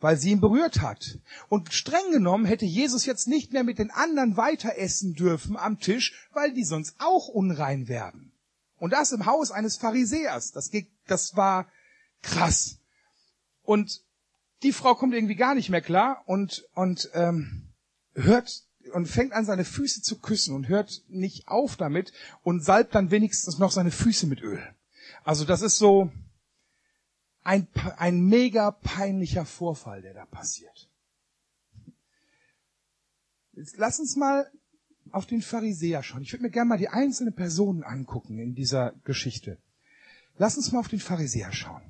weil 0.00 0.16
sie 0.16 0.30
ihn 0.30 0.40
berührt 0.40 0.80
hat. 0.80 1.18
Und 1.48 1.72
streng 1.72 2.10
genommen 2.12 2.44
hätte 2.44 2.66
Jesus 2.66 3.06
jetzt 3.06 3.28
nicht 3.28 3.52
mehr 3.52 3.64
mit 3.64 3.78
den 3.78 3.90
anderen 3.90 4.36
weiter 4.36 4.76
essen 4.76 5.14
dürfen 5.14 5.56
am 5.56 5.80
Tisch, 5.80 6.28
weil 6.32 6.52
die 6.52 6.64
sonst 6.64 6.96
auch 6.98 7.28
unrein 7.28 7.88
werden. 7.88 8.32
Und 8.78 8.92
das 8.92 9.12
im 9.12 9.26
Haus 9.26 9.50
eines 9.50 9.76
Pharisäers. 9.76 10.52
Das, 10.52 10.70
geht, 10.70 10.88
das 11.06 11.36
war 11.36 11.66
krass. 12.22 12.78
Und 13.62 14.02
die 14.62 14.72
Frau 14.72 14.94
kommt 14.94 15.14
irgendwie 15.14 15.36
gar 15.36 15.54
nicht 15.54 15.70
mehr 15.70 15.80
klar 15.80 16.22
und, 16.26 16.66
und 16.74 17.10
ähm, 17.14 17.68
hört 18.14 18.64
und 18.92 19.06
fängt 19.06 19.32
an, 19.32 19.44
seine 19.44 19.64
Füße 19.64 20.02
zu 20.02 20.18
küssen 20.18 20.54
und 20.54 20.68
hört 20.68 21.02
nicht 21.08 21.48
auf 21.48 21.76
damit 21.76 22.12
und 22.42 22.64
salbt 22.64 22.94
dann 22.94 23.10
wenigstens 23.10 23.58
noch 23.58 23.72
seine 23.72 23.90
Füße 23.90 24.26
mit 24.26 24.42
Öl. 24.42 24.62
Also 25.24 25.44
das 25.44 25.62
ist 25.62 25.78
so, 25.78 26.10
ein, 27.46 27.68
ein 27.96 28.20
mega 28.20 28.72
peinlicher 28.72 29.46
Vorfall, 29.46 30.02
der 30.02 30.14
da 30.14 30.26
passiert. 30.26 30.90
Jetzt 33.52 33.76
lass 33.78 34.00
uns 34.00 34.16
mal 34.16 34.50
auf 35.12 35.26
den 35.26 35.40
Pharisäer 35.40 36.02
schauen. 36.02 36.22
Ich 36.22 36.32
würde 36.32 36.42
mir 36.42 36.50
gerne 36.50 36.68
mal 36.68 36.76
die 36.76 36.88
einzelnen 36.88 37.34
Personen 37.34 37.84
angucken 37.84 38.38
in 38.38 38.54
dieser 38.54 38.92
Geschichte. 39.04 39.58
Lass 40.36 40.56
uns 40.56 40.72
mal 40.72 40.80
auf 40.80 40.88
den 40.88 40.98
Pharisäer 40.98 41.52
schauen. 41.52 41.82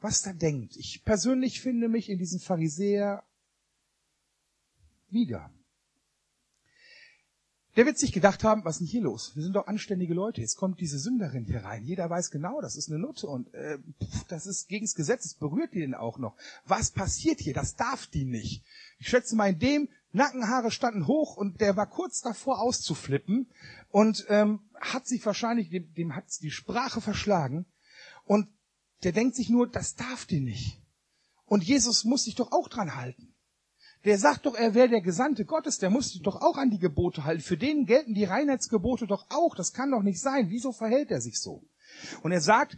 Was 0.00 0.22
da 0.22 0.32
denkt. 0.32 0.76
Ich 0.76 1.04
persönlich 1.04 1.60
finde 1.60 1.88
mich 1.88 2.10
in 2.10 2.18
diesem 2.18 2.40
Pharisäer 2.40 3.22
wieder. 5.08 5.55
Der 7.76 7.84
wird 7.84 7.98
sich 7.98 8.12
gedacht 8.12 8.42
haben, 8.42 8.64
was 8.64 8.76
ist 8.76 8.80
denn 8.80 8.86
hier 8.86 9.02
los? 9.02 9.36
Wir 9.36 9.42
sind 9.42 9.52
doch 9.52 9.66
anständige 9.66 10.14
Leute. 10.14 10.40
Jetzt 10.40 10.56
kommt 10.56 10.80
diese 10.80 10.98
Sünderin 10.98 11.44
hier 11.44 11.62
rein. 11.62 11.84
Jeder 11.84 12.08
weiß 12.08 12.30
genau, 12.30 12.62
das 12.62 12.74
ist 12.74 12.88
eine 12.90 12.98
Nutte 12.98 13.26
und 13.26 13.52
äh, 13.52 13.78
pff, 14.02 14.24
das 14.28 14.46
ist 14.46 14.68
gegens 14.68 14.94
Gesetz. 14.94 15.26
Es 15.26 15.34
berührt 15.34 15.74
die 15.74 15.80
denn 15.80 15.94
auch 15.94 16.18
noch. 16.18 16.36
Was 16.64 16.90
passiert 16.90 17.38
hier? 17.40 17.52
Das 17.52 17.76
darf 17.76 18.06
die 18.06 18.24
nicht. 18.24 18.64
Ich 18.98 19.08
schätze 19.08 19.36
mal, 19.36 19.50
in 19.50 19.58
dem 19.58 19.88
Nackenhaare 20.12 20.70
standen 20.70 21.06
hoch 21.06 21.36
und 21.36 21.60
der 21.60 21.76
war 21.76 21.86
kurz 21.86 22.22
davor 22.22 22.62
auszuflippen 22.62 23.50
und 23.90 24.24
ähm, 24.30 24.60
hat 24.80 25.06
sich 25.06 25.24
wahrscheinlich, 25.26 25.68
dem, 25.68 25.92
dem 25.92 26.16
hat 26.16 26.24
die 26.40 26.50
Sprache 26.50 27.02
verschlagen 27.02 27.66
und 28.24 28.48
der 29.02 29.12
denkt 29.12 29.36
sich 29.36 29.50
nur, 29.50 29.68
das 29.68 29.94
darf 29.94 30.24
die 30.24 30.40
nicht. 30.40 30.80
Und 31.44 31.62
Jesus 31.62 32.04
muss 32.04 32.24
sich 32.24 32.36
doch 32.36 32.52
auch 32.52 32.68
dran 32.68 32.96
halten. 32.96 33.35
Der 34.06 34.18
sagt 34.18 34.46
doch, 34.46 34.54
er 34.54 34.72
wäre 34.74 34.88
der 34.88 35.00
Gesandte 35.00 35.44
Gottes, 35.44 35.78
der 35.78 35.90
muss 35.90 36.10
sich 36.10 36.22
doch 36.22 36.40
auch 36.40 36.56
an 36.58 36.70
die 36.70 36.78
Gebote 36.78 37.24
halten. 37.24 37.42
Für 37.42 37.56
den 37.56 37.86
gelten 37.86 38.14
die 38.14 38.22
Reinheitsgebote 38.22 39.08
doch 39.08 39.26
auch. 39.30 39.56
Das 39.56 39.72
kann 39.72 39.90
doch 39.90 40.04
nicht 40.04 40.20
sein. 40.20 40.48
Wieso 40.48 40.70
verhält 40.70 41.10
er 41.10 41.20
sich 41.20 41.40
so? 41.40 41.68
Und 42.22 42.30
er 42.30 42.40
sagt 42.40 42.76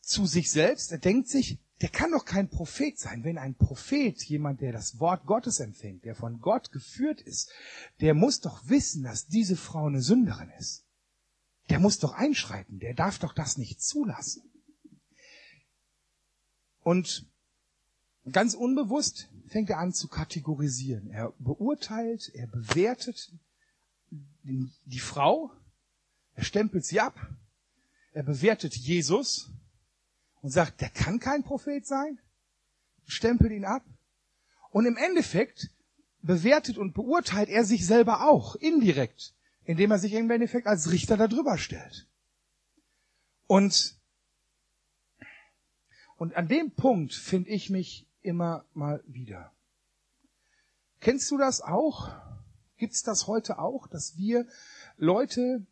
zu 0.00 0.26
sich 0.26 0.52
selbst, 0.52 0.92
er 0.92 0.98
denkt 0.98 1.28
sich, 1.28 1.58
der 1.80 1.88
kann 1.88 2.12
doch 2.12 2.24
kein 2.24 2.48
Prophet 2.48 2.96
sein. 2.96 3.24
Wenn 3.24 3.36
ein 3.36 3.56
Prophet, 3.56 4.22
jemand, 4.22 4.60
der 4.60 4.70
das 4.70 5.00
Wort 5.00 5.26
Gottes 5.26 5.58
empfängt, 5.58 6.04
der 6.04 6.14
von 6.14 6.38
Gott 6.38 6.70
geführt 6.70 7.20
ist, 7.20 7.50
der 8.00 8.14
muss 8.14 8.38
doch 8.38 8.68
wissen, 8.68 9.02
dass 9.02 9.26
diese 9.26 9.56
Frau 9.56 9.86
eine 9.86 10.02
Sünderin 10.02 10.52
ist. 10.60 10.84
Der 11.68 11.80
muss 11.80 11.98
doch 11.98 12.12
einschreiten. 12.12 12.78
Der 12.78 12.94
darf 12.94 13.18
doch 13.18 13.32
das 13.32 13.58
nicht 13.58 13.82
zulassen. 13.82 14.48
Und 16.84 17.26
ganz 18.30 18.54
unbewusst 18.54 19.30
fängt 19.48 19.70
er 19.70 19.78
an 19.78 19.92
zu 19.92 20.08
kategorisieren. 20.08 21.10
Er 21.10 21.32
beurteilt, 21.38 22.30
er 22.34 22.46
bewertet 22.46 23.32
die 24.42 24.98
Frau, 24.98 25.50
er 26.34 26.44
stempelt 26.44 26.84
sie 26.84 27.00
ab, 27.00 27.14
er 28.12 28.22
bewertet 28.22 28.76
Jesus 28.76 29.50
und 30.42 30.50
sagt, 30.50 30.80
der 30.80 30.90
kann 30.90 31.20
kein 31.20 31.42
Prophet 31.42 31.86
sein, 31.86 32.18
stempelt 33.06 33.52
ihn 33.52 33.64
ab. 33.64 33.84
Und 34.70 34.86
im 34.86 34.96
Endeffekt 34.96 35.70
bewertet 36.22 36.78
und 36.78 36.94
beurteilt 36.94 37.48
er 37.48 37.64
sich 37.64 37.86
selber 37.86 38.28
auch, 38.28 38.56
indirekt, 38.56 39.34
indem 39.64 39.90
er 39.90 39.98
sich 39.98 40.12
im 40.12 40.30
Endeffekt 40.30 40.66
als 40.66 40.90
Richter 40.90 41.16
darüber 41.16 41.58
stellt. 41.58 42.08
Und, 43.46 43.96
und 46.16 46.34
an 46.34 46.48
dem 46.48 46.72
Punkt 46.72 47.14
finde 47.14 47.50
ich 47.50 47.70
mich 47.70 48.06
immer 48.24 48.64
mal 48.74 49.02
wieder. 49.06 49.52
Kennst 51.00 51.30
du 51.30 51.38
das 51.38 51.60
auch? 51.60 52.10
Gibt 52.78 52.94
es 52.94 53.02
das 53.02 53.26
heute 53.26 53.58
auch, 53.58 53.86
dass 53.86 54.16
wir 54.16 54.46
Leute 54.96 55.66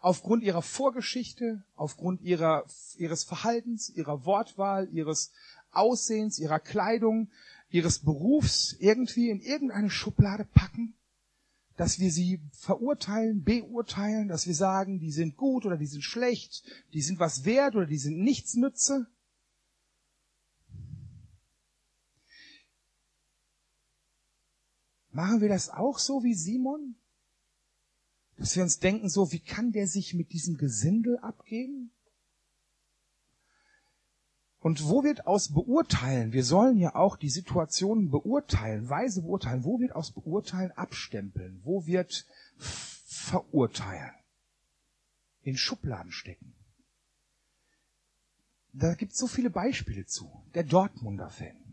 aufgrund 0.00 0.42
ihrer 0.42 0.62
Vorgeschichte, 0.62 1.64
aufgrund 1.74 2.22
ihrer, 2.22 2.64
ihres 2.96 3.24
Verhaltens, 3.24 3.90
ihrer 3.90 4.24
Wortwahl, 4.24 4.88
ihres 4.90 5.32
Aussehens, 5.72 6.38
ihrer 6.38 6.58
Kleidung, 6.58 7.30
ihres 7.70 7.98
Berufs 7.98 8.74
irgendwie 8.78 9.30
in 9.30 9.40
irgendeine 9.40 9.90
Schublade 9.90 10.44
packen? 10.44 10.94
Dass 11.76 11.98
wir 11.98 12.10
sie 12.10 12.40
verurteilen, 12.52 13.44
beurteilen, 13.44 14.28
dass 14.28 14.46
wir 14.46 14.54
sagen, 14.54 14.98
die 14.98 15.12
sind 15.12 15.36
gut 15.36 15.66
oder 15.66 15.76
die 15.76 15.86
sind 15.86 16.02
schlecht, 16.02 16.64
die 16.94 17.02
sind 17.02 17.18
was 17.18 17.44
wert 17.44 17.76
oder 17.76 17.86
die 17.86 17.98
sind 17.98 18.18
nichts 18.18 18.54
nütze? 18.54 19.06
Machen 25.16 25.40
wir 25.40 25.48
das 25.48 25.70
auch 25.70 25.98
so 25.98 26.24
wie 26.24 26.34
Simon? 26.34 26.94
Dass 28.36 28.54
wir 28.54 28.62
uns 28.62 28.80
denken, 28.80 29.08
so, 29.08 29.32
wie 29.32 29.40
kann 29.40 29.72
der 29.72 29.86
sich 29.86 30.12
mit 30.12 30.30
diesem 30.30 30.58
Gesindel 30.58 31.16
abgeben? 31.20 31.90
Und 34.58 34.84
wo 34.84 35.04
wird 35.04 35.26
aus 35.26 35.54
beurteilen, 35.54 36.34
wir 36.34 36.44
sollen 36.44 36.76
ja 36.76 36.94
auch 36.94 37.16
die 37.16 37.30
Situationen 37.30 38.10
beurteilen, 38.10 38.90
weise 38.90 39.22
beurteilen, 39.22 39.64
wo 39.64 39.80
wird 39.80 39.92
aus 39.92 40.12
beurteilen 40.12 40.72
abstempeln, 40.72 41.62
wo 41.64 41.86
wird 41.86 42.26
verurteilen, 42.58 44.12
in 45.40 45.56
Schubladen 45.56 46.12
stecken. 46.12 46.54
Da 48.74 48.92
gibt 48.92 49.12
es 49.12 49.18
so 49.18 49.28
viele 49.28 49.48
Beispiele 49.48 50.04
zu. 50.04 50.30
Der 50.52 50.64
Dortmunder 50.64 51.30
Fan. 51.30 51.65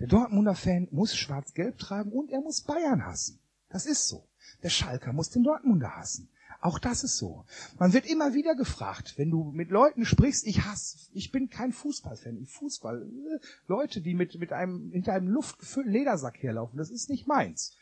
Der 0.00 0.06
Dortmunder 0.06 0.54
Fan 0.54 0.88
muss 0.90 1.16
schwarz-gelb 1.16 1.78
tragen 1.78 2.12
und 2.12 2.30
er 2.30 2.40
muss 2.40 2.62
Bayern 2.62 3.06
hassen. 3.06 3.38
Das 3.68 3.86
ist 3.86 4.08
so. 4.08 4.26
Der 4.62 4.70
Schalker 4.70 5.12
muss 5.12 5.30
den 5.30 5.44
Dortmunder 5.44 5.96
hassen. 5.96 6.28
Auch 6.60 6.78
das 6.78 7.04
ist 7.04 7.18
so. 7.18 7.44
Man 7.78 7.92
wird 7.92 8.06
immer 8.06 8.32
wieder 8.32 8.54
gefragt, 8.54 9.14
wenn 9.18 9.30
du 9.30 9.52
mit 9.52 9.70
Leuten 9.70 10.06
sprichst, 10.06 10.46
ich 10.46 10.64
hasse, 10.64 10.96
ich 11.12 11.30
bin 11.30 11.50
kein 11.50 11.72
Fußballfan. 11.72 12.46
Fußball, 12.46 13.02
äh, 13.02 13.38
Leute, 13.68 14.00
die 14.00 14.14
mit, 14.14 14.38
mit 14.38 14.52
einem, 14.52 14.90
hinter 14.90 15.12
einem 15.12 15.28
luftgefüllten 15.28 15.92
Ledersack 15.92 16.42
herlaufen, 16.42 16.78
das 16.78 16.90
ist 16.90 17.10
nicht 17.10 17.26
meins. 17.26 17.76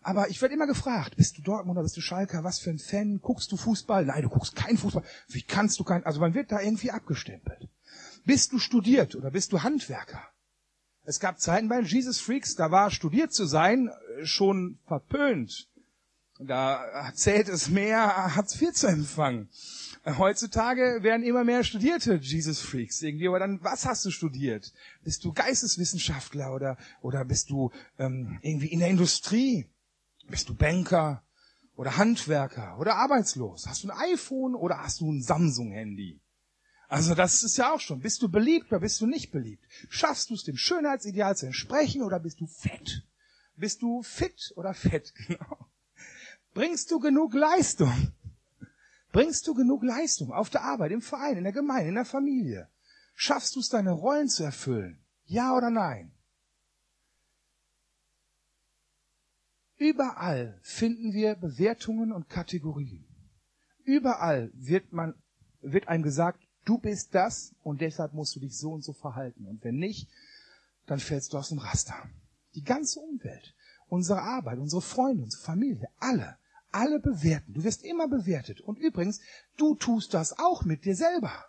Aber 0.00 0.30
ich 0.30 0.40
werde 0.40 0.54
immer 0.54 0.66
gefragt, 0.66 1.16
bist 1.16 1.36
du 1.36 1.42
Dortmunder, 1.42 1.82
bist 1.82 1.96
du 1.96 2.00
Schalker, 2.00 2.42
was 2.42 2.58
für 2.58 2.70
ein 2.70 2.78
Fan, 2.78 3.20
guckst 3.20 3.52
du 3.52 3.56
Fußball? 3.56 4.06
Nein, 4.06 4.22
du 4.22 4.30
guckst 4.30 4.56
kein 4.56 4.78
Fußball. 4.78 5.04
Wie 5.28 5.42
kannst 5.42 5.78
du 5.78 5.84
kein, 5.84 6.04
also 6.04 6.18
man 6.18 6.32
wird 6.32 6.50
da 6.50 6.60
irgendwie 6.60 6.90
abgestempelt. 6.90 7.68
Bist 8.24 8.52
du 8.52 8.58
studiert 8.58 9.14
oder 9.14 9.30
bist 9.30 9.52
du 9.52 9.62
Handwerker? 9.62 10.22
Es 11.04 11.18
gab 11.18 11.40
Zeiten 11.40 11.68
bei 11.68 11.80
Jesus 11.80 12.20
Freaks, 12.20 12.54
da 12.54 12.70
war 12.70 12.90
studiert 12.90 13.32
zu 13.32 13.44
sein 13.44 13.88
äh, 13.88 14.26
schon 14.26 14.78
verpönt. 14.86 15.68
Da 16.38 17.12
zählt 17.14 17.48
es 17.48 17.68
mehr, 17.68 18.34
Hartz 18.34 18.60
IV 18.60 18.72
zu 18.72 18.88
empfangen. 18.88 19.48
Heutzutage 20.04 20.98
werden 21.02 21.22
immer 21.22 21.44
mehr 21.44 21.62
studierte 21.62 22.14
Jesus 22.14 22.60
Freaks 22.60 23.00
irgendwie. 23.02 23.28
Aber 23.28 23.38
dann, 23.38 23.62
was 23.62 23.86
hast 23.86 24.04
du 24.04 24.10
studiert? 24.10 24.72
Bist 25.04 25.24
du 25.24 25.32
Geisteswissenschaftler 25.32 26.52
oder 26.52 26.76
oder 27.00 27.24
bist 27.24 27.50
du 27.50 27.70
ähm, 27.98 28.38
irgendwie 28.42 28.68
in 28.68 28.80
der 28.80 28.88
Industrie? 28.88 29.66
Bist 30.28 30.48
du 30.48 30.54
Banker 30.54 31.22
oder 31.76 31.96
Handwerker 31.96 32.78
oder 32.78 32.96
arbeitslos? 32.96 33.66
Hast 33.68 33.84
du 33.84 33.90
ein 33.90 34.12
iPhone 34.12 34.56
oder 34.56 34.78
hast 34.78 35.00
du 35.00 35.12
ein 35.12 35.22
Samsung-Handy? 35.22 36.21
Also 36.92 37.14
das 37.14 37.42
ist 37.42 37.56
ja 37.56 37.72
auch 37.72 37.80
schon. 37.80 38.00
Bist 38.00 38.20
du 38.20 38.28
beliebt 38.28 38.70
oder 38.70 38.80
bist 38.80 39.00
du 39.00 39.06
nicht 39.06 39.32
beliebt? 39.32 39.64
Schaffst 39.88 40.28
du 40.28 40.34
es 40.34 40.44
dem 40.44 40.58
Schönheitsideal 40.58 41.34
zu 41.34 41.46
entsprechen 41.46 42.02
oder 42.02 42.20
bist 42.20 42.38
du 42.38 42.46
fett? 42.46 43.08
Bist 43.56 43.80
du 43.80 44.02
fit 44.02 44.52
oder 44.56 44.74
fett? 44.74 45.14
Genau. 45.26 45.70
Bringst 46.52 46.90
du 46.90 47.00
genug 47.00 47.32
Leistung? 47.32 48.12
Bringst 49.10 49.46
du 49.46 49.54
genug 49.54 49.82
Leistung 49.82 50.32
auf 50.34 50.50
der 50.50 50.64
Arbeit, 50.64 50.92
im 50.92 51.00
Verein, 51.00 51.38
in 51.38 51.44
der 51.44 51.54
Gemeinde, 51.54 51.88
in 51.88 51.94
der 51.94 52.04
Familie? 52.04 52.68
Schaffst 53.14 53.56
du 53.56 53.60
es, 53.60 53.70
deine 53.70 53.92
Rollen 53.92 54.28
zu 54.28 54.44
erfüllen? 54.44 55.02
Ja 55.24 55.56
oder 55.56 55.70
nein? 55.70 56.12
Überall 59.78 60.60
finden 60.60 61.14
wir 61.14 61.36
Bewertungen 61.36 62.12
und 62.12 62.28
Kategorien. 62.28 63.06
Überall 63.82 64.50
wird 64.52 64.92
man, 64.92 65.14
wird 65.62 65.88
einem 65.88 66.02
gesagt, 66.02 66.46
du 66.64 66.78
bist 66.78 67.14
das 67.14 67.54
und 67.62 67.80
deshalb 67.80 68.14
musst 68.14 68.36
du 68.36 68.40
dich 68.40 68.56
so 68.56 68.72
und 68.72 68.82
so 68.82 68.92
verhalten. 68.92 69.46
Und 69.46 69.64
wenn 69.64 69.76
nicht, 69.76 70.08
dann 70.86 71.00
fällst 71.00 71.32
du 71.32 71.38
aus 71.38 71.50
dem 71.50 71.58
Raster. 71.58 71.94
Die 72.54 72.64
ganze 72.64 73.00
Umwelt, 73.00 73.54
unsere 73.88 74.22
Arbeit, 74.22 74.58
unsere 74.58 74.82
Freunde, 74.82 75.22
unsere 75.22 75.42
Familie, 75.42 75.88
alle 75.98 76.36
alle 76.72 76.98
bewerten. 76.98 77.52
Du 77.52 77.64
wirst 77.64 77.84
immer 77.84 78.08
bewertet. 78.08 78.60
Und 78.60 78.78
übrigens, 78.78 79.20
du 79.56 79.74
tust 79.74 80.14
das 80.14 80.38
auch 80.38 80.64
mit 80.64 80.84
dir 80.84 80.96
selber. 80.96 81.44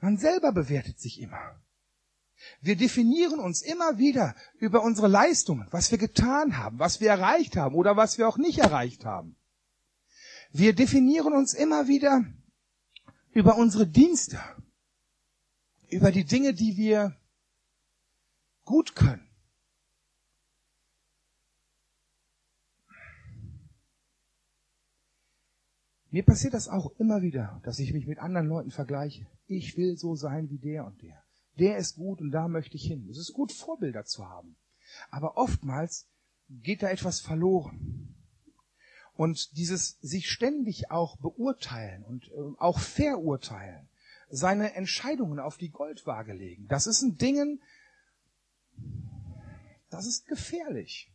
Man 0.00 0.18
selber 0.18 0.52
bewertet 0.52 1.00
sich 1.00 1.20
immer. 1.20 1.60
Wir 2.60 2.76
definieren 2.76 3.38
uns 3.38 3.62
immer 3.62 3.98
wieder 3.98 4.34
über 4.58 4.82
unsere 4.82 5.08
Leistungen, 5.08 5.68
was 5.70 5.90
wir 5.90 5.98
getan 5.98 6.58
haben, 6.58 6.78
was 6.78 7.00
wir 7.00 7.08
erreicht 7.08 7.56
haben 7.56 7.74
oder 7.74 7.96
was 7.96 8.18
wir 8.18 8.28
auch 8.28 8.36
nicht 8.36 8.58
erreicht 8.58 9.04
haben. 9.04 9.36
Wir 10.50 10.74
definieren 10.74 11.32
uns 11.32 11.54
immer 11.54 11.86
wieder 11.86 12.24
über 13.32 13.56
unsere 13.56 13.86
Dienste, 13.86 14.38
über 15.88 16.12
die 16.12 16.24
Dinge, 16.24 16.54
die 16.54 16.76
wir 16.76 17.16
gut 18.64 18.94
können. 18.94 19.28
Mir 26.10 26.24
passiert 26.24 26.52
das 26.52 26.68
auch 26.68 26.92
immer 26.98 27.22
wieder, 27.22 27.60
dass 27.64 27.78
ich 27.78 27.94
mich 27.94 28.06
mit 28.06 28.18
anderen 28.18 28.46
Leuten 28.46 28.70
vergleiche. 28.70 29.26
Ich 29.46 29.78
will 29.78 29.96
so 29.96 30.14
sein 30.14 30.50
wie 30.50 30.58
der 30.58 30.84
und 30.84 31.00
der. 31.00 31.24
Der 31.58 31.78
ist 31.78 31.96
gut 31.96 32.20
und 32.20 32.30
da 32.30 32.48
möchte 32.48 32.76
ich 32.76 32.84
hin. 32.84 33.08
Es 33.08 33.16
ist 33.16 33.32
gut, 33.32 33.50
Vorbilder 33.50 34.04
zu 34.04 34.28
haben. 34.28 34.56
Aber 35.10 35.38
oftmals 35.38 36.06
geht 36.48 36.82
da 36.82 36.90
etwas 36.90 37.20
verloren. 37.20 38.11
Und 39.14 39.56
dieses 39.56 39.98
sich 40.00 40.30
ständig 40.30 40.90
auch 40.90 41.16
beurteilen 41.16 42.02
und 42.04 42.28
äh, 42.28 42.58
auch 42.58 42.78
verurteilen, 42.78 43.88
seine 44.30 44.74
Entscheidungen 44.74 45.38
auf 45.38 45.58
die 45.58 45.70
Goldwaage 45.70 46.32
legen, 46.32 46.66
das 46.68 46.86
ist 46.86 47.02
ein 47.02 47.18
Dingen, 47.18 47.60
das 49.90 50.06
ist 50.06 50.26
gefährlich. 50.26 51.12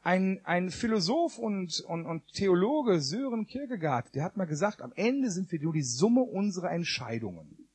Ein, 0.00 0.40
ein 0.44 0.70
Philosoph 0.70 1.36
und, 1.36 1.80
und, 1.80 2.06
und 2.06 2.32
Theologe, 2.32 3.00
Sören 3.00 3.46
Kierkegaard, 3.46 4.14
der 4.14 4.24
hat 4.24 4.36
mal 4.36 4.46
gesagt, 4.46 4.80
am 4.80 4.92
Ende 4.94 5.30
sind 5.30 5.50
wir 5.50 5.60
nur 5.60 5.72
die 5.72 5.82
Summe 5.82 6.22
unserer 6.22 6.70
Entscheidungen. 6.70 7.68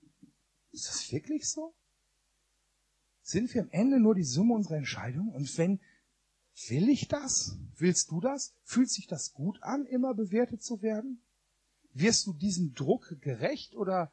Ist 0.72 0.88
das 0.88 1.12
wirklich 1.12 1.50
so? 1.50 1.75
Sind 3.22 3.54
wir 3.54 3.62
am 3.62 3.70
Ende 3.72 4.00
nur 4.00 4.16
die 4.16 4.24
Summe 4.24 4.54
unserer 4.54 4.78
Entscheidungen? 4.78 5.30
Und 5.30 5.58
wenn, 5.58 5.80
will 6.67 6.89
ich 6.89 7.08
das? 7.08 7.58
Willst 7.75 8.12
du 8.12 8.22
das? 8.22 8.53
Fühlt 8.63 8.89
sich 8.89 9.08
das 9.08 9.34
gut 9.34 9.62
an, 9.62 9.86
immer 9.86 10.13
bewertet 10.13 10.63
zu 10.63 10.81
werden? 10.81 11.24
Wirst 11.93 12.25
du 12.27 12.34
diesem 12.34 12.74
Druck 12.74 13.17
gerecht 13.22 13.75
oder 13.75 14.12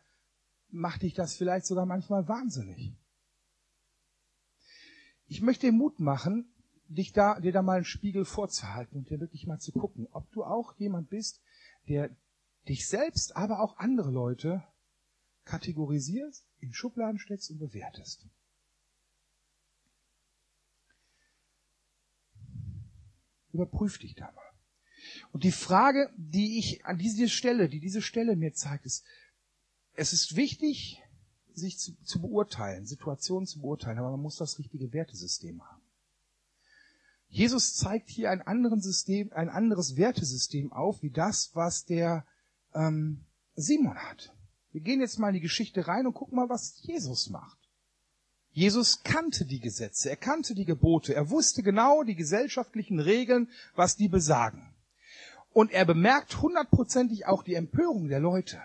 macht 0.69 1.03
dich 1.03 1.15
das 1.15 1.37
vielleicht 1.37 1.67
sogar 1.67 1.87
manchmal 1.87 2.29
wahnsinnig? 2.29 2.95
Ich 5.27 5.43
möchte 5.43 5.67
dir 5.67 5.73
Mut 5.73 6.01
machen, 6.01 6.53
dich 6.89 7.13
da, 7.13 7.39
dir 7.39 7.53
da 7.53 7.63
mal 7.63 7.77
einen 7.77 7.85
Spiegel 7.85 8.25
vorzuhalten 8.25 8.97
und 8.97 9.11
dir 9.11 9.21
wirklich 9.21 9.47
mal 9.47 9.59
zu 9.59 9.73
gucken, 9.73 10.07
ob 10.11 10.31
du 10.33 10.43
auch 10.43 10.75
jemand 10.79 11.11
bist, 11.11 11.43
der 11.89 12.11
dich 12.67 12.89
selbst, 12.89 13.37
aber 13.37 13.61
auch 13.61 13.77
andere 13.77 14.11
Leute 14.11 14.65
kategorisierst, 15.45 16.47
in 16.61 16.73
Schubladen 16.73 17.19
steckst 17.19 17.51
und 17.51 17.59
bewertest. 17.59 18.27
Überprüf 23.53 23.99
dich 23.99 24.15
da 24.15 24.31
mal. 24.33 24.45
Und 25.33 25.45
die 25.45 25.53
Frage, 25.53 26.11
die 26.17 26.59
ich 26.59 26.85
an 26.85 26.99
diese 26.99 27.29
Stelle, 27.29 27.69
die 27.69 27.81
diese 27.81 28.03
Stelle 28.03 28.37
mir 28.37 28.53
zeigt, 28.53 28.87
ist, 28.87 29.05
es 29.95 30.13
ist 30.13 30.37
wichtig, 30.37 31.03
sich 31.53 31.79
zu, 31.79 31.95
zu 32.03 32.21
beurteilen, 32.21 32.87
Situationen 32.87 33.47
zu 33.47 33.61
beurteilen, 33.61 33.99
aber 33.99 34.11
man 34.13 34.21
muss 34.21 34.37
das 34.37 34.59
richtige 34.59 34.93
Wertesystem 34.93 35.63
haben. 35.63 35.83
Jesus 37.29 37.75
zeigt 37.75 38.09
hier 38.09 38.31
ein, 38.31 38.41
anderen 38.41 38.81
System, 38.81 39.33
ein 39.33 39.51
anderes 39.51 39.97
Wertesystem 39.97 40.73
auf, 40.73 41.03
wie 41.03 41.11
das, 41.11 41.51
was 41.55 41.85
der 41.85 42.27
ähm, 42.75 43.27
Simon 43.55 43.97
hat. 43.97 44.35
Wir 44.73 44.81
gehen 44.81 45.01
jetzt 45.01 45.19
mal 45.19 45.29
in 45.29 45.35
die 45.35 45.41
Geschichte 45.41 45.87
rein 45.87 46.07
und 46.07 46.15
gucken 46.15 46.37
mal, 46.37 46.49
was 46.49 46.81
Jesus 46.83 47.29
macht. 47.29 47.58
Jesus 48.59 49.05
kannte 49.05 49.45
die 49.45 49.61
Gesetze, 49.61 50.11
er 50.11 50.17
kannte 50.17 50.53
die 50.53 50.65
Gebote, 50.65 51.15
er 51.15 51.31
wusste 51.31 51.63
genau 51.63 52.03
die 52.03 52.17
gesellschaftlichen 52.17 52.99
Regeln, 52.99 53.49
was 53.77 53.95
die 53.95 54.09
besagen. 54.09 54.75
Und 55.53 55.71
er 55.71 55.85
bemerkt 55.85 56.43
hundertprozentig 56.43 57.27
auch 57.27 57.45
die 57.45 57.55
Empörung 57.55 58.09
der 58.09 58.19
Leute. 58.19 58.61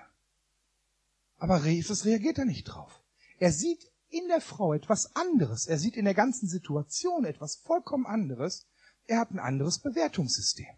Aber 1.38 1.64
Jesus 1.64 2.06
reagiert 2.06 2.40
da 2.40 2.44
nicht 2.44 2.64
drauf. 2.64 3.04
Er 3.38 3.52
sieht 3.52 3.92
in 4.10 4.28
der 4.30 4.42
Frau 4.42 4.74
etwas 4.74 5.16
anderes. 5.16 5.68
Er 5.68 5.78
sieht 5.78 5.96
in 5.96 6.06
der 6.06 6.16
ganzen 6.16 6.48
Situation 6.48 7.24
etwas 7.24 7.58
vollkommen 7.58 8.08
anderes. 8.08 8.66
Er 9.06 9.20
hat 9.20 9.30
ein 9.30 9.38
anderes 9.38 9.78
Bewertungssystem. 9.78 10.74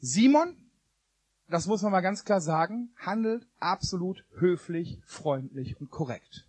Simon, 0.00 0.56
das 1.48 1.66
muss 1.66 1.82
man 1.82 1.92
mal 1.92 2.00
ganz 2.00 2.24
klar 2.24 2.40
sagen, 2.40 2.92
handelt 2.96 3.46
absolut 3.60 4.24
höflich, 4.40 5.00
freundlich 5.06 5.80
und 5.80 5.88
korrekt. 5.88 6.48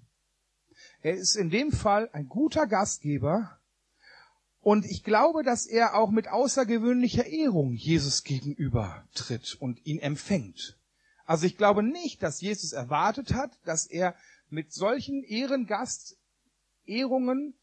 Er 1.03 1.13
ist 1.15 1.36
in 1.36 1.50
dem 1.50 1.74
Fall 1.74 2.10
ein 2.13 2.27
guter 2.27 2.65
Gastgeber 2.65 3.60
und 4.62 4.86
ich 4.86 5.03
glaube, 5.03 5.43
dass 5.43 5.65
er 5.65 5.95
auch 5.95 6.10
mit 6.10 6.29
außergewöhnlicher 6.29 7.25
Ehrung 7.25 7.74
Jesus 7.74 8.24
gegenüber 8.24 9.05
tritt 9.13 9.55
und 9.55 9.86
ihn 9.86 10.00
empfängt. 10.00 10.79
Also 11.25 11.45
ich 11.45 11.57
glaube 11.57 11.83
nicht, 11.83 12.24
dass 12.24 12.39
Jesus 12.39 12.72
erwartet 12.72 13.33
hat, 13.33 13.51
dass 13.65 13.86
er 13.86 14.15
mit 14.50 14.72
solchen 14.72 15.24
Ehrengast-Ehrungen 15.24 17.53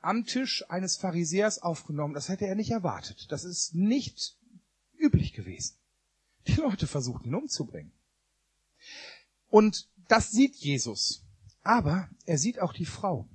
am 0.00 0.24
Tisch 0.24 0.64
eines 0.68 0.96
Pharisäers 0.96 1.62
aufgenommen. 1.62 2.14
Das 2.14 2.28
hätte 2.28 2.48
er 2.48 2.56
nicht 2.56 2.72
erwartet. 2.72 3.30
Das 3.30 3.44
ist 3.44 3.76
nicht 3.76 4.36
üblich 4.96 5.34
gewesen. 5.34 5.76
Die 6.48 6.54
Leute 6.54 6.88
versuchten 6.88 7.28
ihn 7.28 7.36
umzubringen. 7.36 7.92
Und 9.50 9.88
das 10.08 10.32
sieht 10.32 10.56
Jesus. 10.56 11.22
Aber 11.62 12.08
er 12.24 12.38
sieht 12.38 12.60
auch 12.60 12.72
die 12.72 12.86
Frau. 12.86 13.28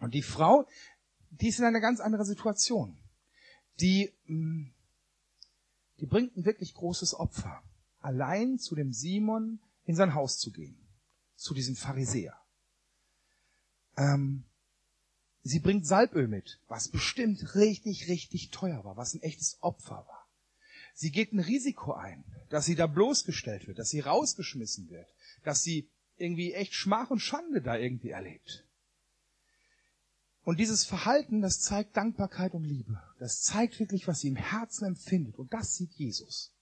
Und 0.00 0.14
die 0.14 0.22
Frau, 0.22 0.66
die 1.30 1.48
ist 1.48 1.58
in 1.58 1.64
einer 1.64 1.80
ganz 1.80 2.00
anderen 2.00 2.26
Situation. 2.26 2.98
Die, 3.80 4.12
mm, 4.26 4.66
die 6.00 6.06
bringt 6.06 6.36
ein 6.36 6.44
wirklich 6.44 6.74
großes 6.74 7.14
Opfer. 7.14 7.62
Allein 8.00 8.58
zu 8.58 8.74
dem 8.74 8.92
Simon 8.92 9.60
in 9.84 9.94
sein 9.94 10.14
Haus 10.14 10.38
zu 10.38 10.50
gehen. 10.50 10.76
Zu 11.36 11.54
diesem 11.54 11.76
Pharisäer. 11.76 12.36
Ähm, 13.96 14.44
sie 15.42 15.60
bringt 15.60 15.86
Salböl 15.86 16.28
mit, 16.28 16.60
was 16.68 16.88
bestimmt 16.88 17.54
richtig, 17.54 18.08
richtig 18.08 18.50
teuer 18.50 18.84
war, 18.84 18.96
was 18.96 19.14
ein 19.14 19.22
echtes 19.22 19.58
Opfer 19.60 20.04
war. 20.06 20.28
Sie 20.94 21.10
geht 21.10 21.32
ein 21.32 21.40
Risiko 21.40 21.94
ein, 21.94 22.24
dass 22.48 22.66
sie 22.66 22.74
da 22.74 22.86
bloßgestellt 22.86 23.66
wird, 23.66 23.78
dass 23.78 23.88
sie 23.88 24.00
rausgeschmissen 24.00 24.90
wird, 24.90 25.08
dass 25.42 25.62
sie 25.62 25.88
irgendwie 26.22 26.54
echt 26.54 26.74
Schmach 26.74 27.10
und 27.10 27.20
Schande 27.20 27.60
da 27.60 27.76
irgendwie 27.76 28.10
erlebt. 28.10 28.64
Und 30.44 30.58
dieses 30.58 30.84
Verhalten, 30.84 31.42
das 31.42 31.60
zeigt 31.60 31.96
Dankbarkeit 31.96 32.54
und 32.54 32.64
Liebe. 32.64 33.00
Das 33.18 33.42
zeigt 33.42 33.78
wirklich, 33.78 34.08
was 34.08 34.20
sie 34.20 34.28
im 34.28 34.36
Herzen 34.36 34.86
empfindet. 34.86 35.38
Und 35.38 35.52
das 35.52 35.76
sieht 35.76 35.92
Jesus. 35.92 36.52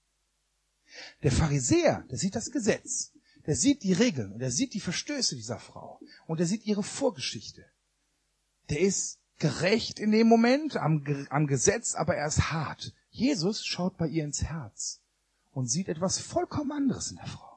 Der 1.23 1.31
Pharisäer, 1.31 2.05
der 2.09 2.17
sieht 2.17 2.35
das 2.35 2.51
Gesetz 2.51 3.13
der 3.45 3.55
sieht 3.55 3.83
die 3.83 3.93
Regeln 3.93 4.33
und 4.33 4.41
er 4.41 4.51
sieht 4.51 4.73
die 4.73 4.79
Verstöße 4.79 5.35
dieser 5.35 5.59
Frau 5.59 5.99
und 6.27 6.39
er 6.39 6.45
sieht 6.45 6.65
ihre 6.65 6.83
Vorgeschichte. 6.83 7.65
Der 8.69 8.79
ist 8.79 9.19
gerecht 9.39 9.99
in 9.99 10.11
dem 10.11 10.27
Moment 10.27 10.77
am, 10.77 11.03
am 11.29 11.47
Gesetz, 11.47 11.95
aber 11.95 12.15
er 12.15 12.27
ist 12.27 12.51
hart. 12.51 12.93
Jesus 13.09 13.65
schaut 13.65 13.97
bei 13.97 14.07
ihr 14.07 14.23
ins 14.23 14.43
Herz 14.43 15.01
und 15.51 15.67
sieht 15.67 15.89
etwas 15.89 16.19
vollkommen 16.19 16.71
anderes 16.71 17.09
in 17.09 17.17
der 17.17 17.27
Frau. 17.27 17.50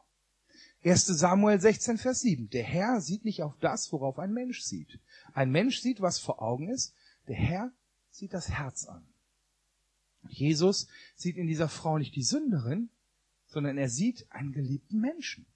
1. 0.84 1.06
Samuel 1.06 1.58
16, 1.58 1.96
Vers 1.96 2.20
7. 2.20 2.50
Der 2.50 2.62
Herr 2.62 3.00
sieht 3.00 3.24
nicht 3.24 3.42
auf 3.42 3.56
das, 3.58 3.90
worauf 3.90 4.18
ein 4.18 4.32
Mensch 4.32 4.60
sieht. 4.60 5.00
Ein 5.32 5.50
Mensch 5.50 5.80
sieht, 5.80 6.02
was 6.02 6.18
vor 6.18 6.42
Augen 6.42 6.68
ist. 6.68 6.94
Der 7.26 7.36
Herr 7.36 7.72
sieht 8.10 8.34
das 8.34 8.50
Herz 8.50 8.84
an. 8.84 9.06
Jesus 10.28 10.86
sieht 11.16 11.36
in 11.36 11.46
dieser 11.46 11.68
Frau 11.68 11.98
nicht 11.98 12.14
die 12.14 12.22
Sünderin, 12.22 12.90
sondern 13.46 13.78
er 13.78 13.88
sieht 13.88 14.30
einen 14.30 14.52
geliebten 14.52 15.00
Menschen. 15.00 15.46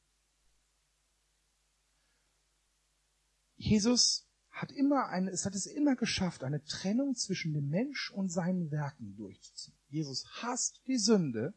Jesus 3.57 4.27
hat 4.51 4.73
immer 4.73 5.09
eine, 5.09 5.31
es 5.31 5.45
hat 5.45 5.55
es 5.55 5.67
immer 5.67 5.95
geschafft, 5.95 6.43
eine 6.43 6.65
Trennung 6.65 7.15
zwischen 7.17 7.53
dem 7.53 7.69
Mensch 7.69 8.11
und 8.11 8.31
seinen 8.31 8.71
Werken 8.71 9.15
durchzuziehen. 9.17 9.77
Jesus 9.89 10.27
hasst 10.43 10.81
die 10.87 10.99
Sünde 10.99 11.55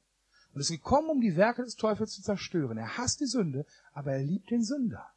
und 0.53 0.61
ist 0.61 0.69
gekommen, 0.69 1.09
um 1.09 1.21
die 1.21 1.35
Werke 1.35 1.63
des 1.63 1.75
Teufels 1.75 2.13
zu 2.13 2.21
zerstören. 2.21 2.77
Er 2.77 2.97
hasst 2.97 3.19
die 3.19 3.25
Sünde, 3.25 3.65
aber 3.93 4.13
er 4.13 4.23
liebt 4.23 4.51
den 4.51 4.63
Sünder. 4.63 5.07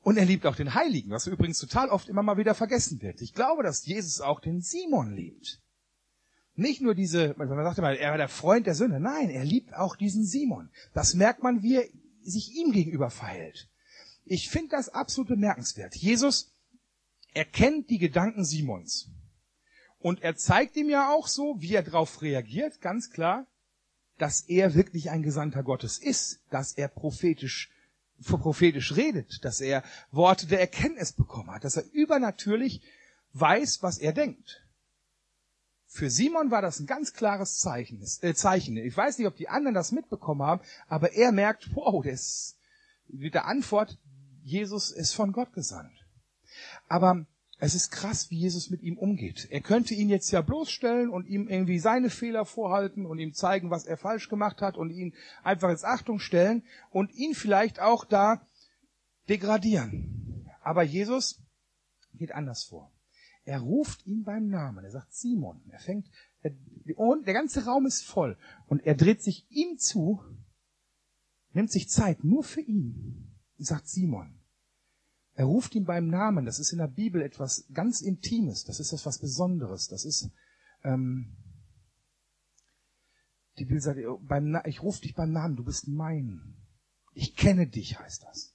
Und 0.00 0.18
er 0.18 0.26
liebt 0.26 0.46
auch 0.46 0.56
den 0.56 0.74
Heiligen, 0.74 1.10
was 1.10 1.26
übrigens 1.26 1.58
total 1.58 1.88
oft 1.88 2.08
immer 2.08 2.22
mal 2.22 2.36
wieder 2.36 2.54
vergessen 2.54 3.00
wird. 3.00 3.22
Ich 3.22 3.32
glaube, 3.32 3.62
dass 3.62 3.86
Jesus 3.86 4.20
auch 4.20 4.40
den 4.40 4.60
Simon 4.60 5.14
liebt. 5.14 5.62
Nicht 6.56 6.82
nur 6.82 6.94
diese, 6.94 7.34
man 7.36 7.48
sagt 7.48 7.78
immer, 7.78 7.96
er 7.96 8.10
war 8.10 8.18
der 8.18 8.28
Freund 8.28 8.66
der 8.66 8.74
Sünde. 8.74 9.00
Nein, 9.00 9.30
er 9.30 9.44
liebt 9.44 9.74
auch 9.74 9.96
diesen 9.96 10.24
Simon. 10.24 10.70
Das 10.92 11.14
merkt 11.14 11.42
man, 11.42 11.62
wie 11.62 11.76
er 11.76 11.88
sich 12.22 12.54
ihm 12.54 12.72
gegenüber 12.72 13.10
verhält. 13.10 13.68
Ich 14.24 14.50
finde 14.50 14.70
das 14.70 14.88
absolut 14.88 15.28
bemerkenswert. 15.28 15.96
Jesus 15.96 16.54
erkennt 17.32 17.90
die 17.90 17.98
Gedanken 17.98 18.44
Simons. 18.44 19.10
Und 19.98 20.22
er 20.22 20.36
zeigt 20.36 20.76
ihm 20.76 20.90
ja 20.90 21.12
auch 21.12 21.28
so, 21.28 21.56
wie 21.58 21.74
er 21.74 21.82
darauf 21.82 22.22
reagiert, 22.22 22.80
ganz 22.80 23.10
klar, 23.10 23.46
dass 24.18 24.42
er 24.42 24.74
wirklich 24.74 25.10
ein 25.10 25.22
Gesandter 25.22 25.62
Gottes 25.62 25.98
ist, 25.98 26.40
dass 26.50 26.72
er 26.72 26.88
prophetisch, 26.88 27.70
prophetisch 28.22 28.96
redet, 28.96 29.44
dass 29.44 29.60
er 29.60 29.82
Worte 30.10 30.46
der 30.46 30.60
Erkenntnis 30.60 31.12
bekommen 31.12 31.50
hat, 31.50 31.64
dass 31.64 31.76
er 31.76 31.84
übernatürlich 31.92 32.82
weiß, 33.32 33.82
was 33.82 33.98
er 33.98 34.12
denkt. 34.12 34.64
Für 35.86 36.10
Simon 36.10 36.50
war 36.50 36.62
das 36.62 36.80
ein 36.80 36.86
ganz 36.86 37.12
klares 37.12 37.58
Zeichen. 37.58 38.04
Äh, 38.20 38.34
Zeichen. 38.34 38.76
Ich 38.76 38.96
weiß 38.96 39.18
nicht, 39.18 39.28
ob 39.28 39.36
die 39.36 39.48
anderen 39.48 39.74
das 39.74 39.92
mitbekommen 39.92 40.42
haben, 40.42 40.60
aber 40.88 41.12
er 41.12 41.30
merkt, 41.30 41.74
wow, 41.74 42.04
das 42.04 42.56
mit 43.06 43.34
der 43.34 43.46
Antwort, 43.46 43.98
Jesus 44.42 44.90
ist 44.90 45.14
von 45.14 45.32
Gott 45.32 45.52
gesandt. 45.52 45.92
Aber 46.88 47.26
es 47.58 47.74
ist 47.74 47.90
krass, 47.90 48.30
wie 48.30 48.38
Jesus 48.38 48.70
mit 48.70 48.82
ihm 48.82 48.98
umgeht. 48.98 49.46
Er 49.50 49.60
könnte 49.60 49.94
ihn 49.94 50.08
jetzt 50.08 50.30
ja 50.32 50.40
bloßstellen 50.40 51.08
und 51.08 51.26
ihm 51.28 51.48
irgendwie 51.48 51.78
seine 51.78 52.10
Fehler 52.10 52.44
vorhalten 52.44 53.06
und 53.06 53.18
ihm 53.18 53.32
zeigen, 53.32 53.70
was 53.70 53.86
er 53.86 53.96
falsch 53.96 54.28
gemacht 54.28 54.60
hat 54.60 54.76
und 54.76 54.90
ihn 54.90 55.14
einfach 55.42 55.70
ins 55.70 55.84
Achtung 55.84 56.18
stellen 56.18 56.64
und 56.90 57.14
ihn 57.14 57.34
vielleicht 57.34 57.80
auch 57.80 58.04
da 58.04 58.46
degradieren. 59.28 60.50
Aber 60.62 60.82
Jesus 60.82 61.40
geht 62.14 62.32
anders 62.32 62.64
vor. 62.64 62.90
Er 63.44 63.60
ruft 63.60 64.06
ihn 64.06 64.24
beim 64.24 64.48
Namen. 64.48 64.84
Er 64.84 64.90
sagt 64.90 65.12
Simon. 65.12 65.62
Er 65.70 65.78
fängt, 65.78 66.08
er, 66.42 66.52
und 66.96 67.26
der 67.26 67.34
ganze 67.34 67.64
Raum 67.64 67.86
ist 67.86 68.04
voll. 68.04 68.36
Und 68.66 68.84
er 68.84 68.94
dreht 68.94 69.22
sich 69.22 69.46
ihm 69.50 69.78
zu, 69.78 70.22
nimmt 71.52 71.70
sich 71.70 71.88
Zeit 71.88 72.24
nur 72.24 72.42
für 72.42 72.62
ihn 72.62 73.36
und 73.58 73.66
sagt 73.66 73.86
Simon, 73.88 74.40
Er 75.34 75.46
ruft 75.46 75.74
ihn 75.74 75.84
beim 75.84 76.06
Namen. 76.06 76.44
Das 76.44 76.58
ist 76.58 76.72
in 76.72 76.78
der 76.78 76.88
Bibel 76.88 77.20
etwas 77.20 77.66
ganz 77.72 78.00
Intimes. 78.00 78.64
Das 78.64 78.78
ist 78.78 78.92
etwas 78.92 79.18
Besonderes. 79.18 79.88
Das 79.88 80.04
ist, 80.04 80.30
ähm, 80.84 81.36
die 83.58 83.64
Bibel 83.64 83.80
sagt, 83.80 84.00
beim, 84.20 84.56
ich 84.64 84.82
rufe 84.82 85.02
dich 85.02 85.14
beim 85.14 85.32
Namen. 85.32 85.56
Du 85.56 85.64
bist 85.64 85.88
mein. 85.88 86.54
Ich 87.14 87.36
kenne 87.36 87.66
dich, 87.66 87.98
heißt 87.98 88.22
das. 88.24 88.54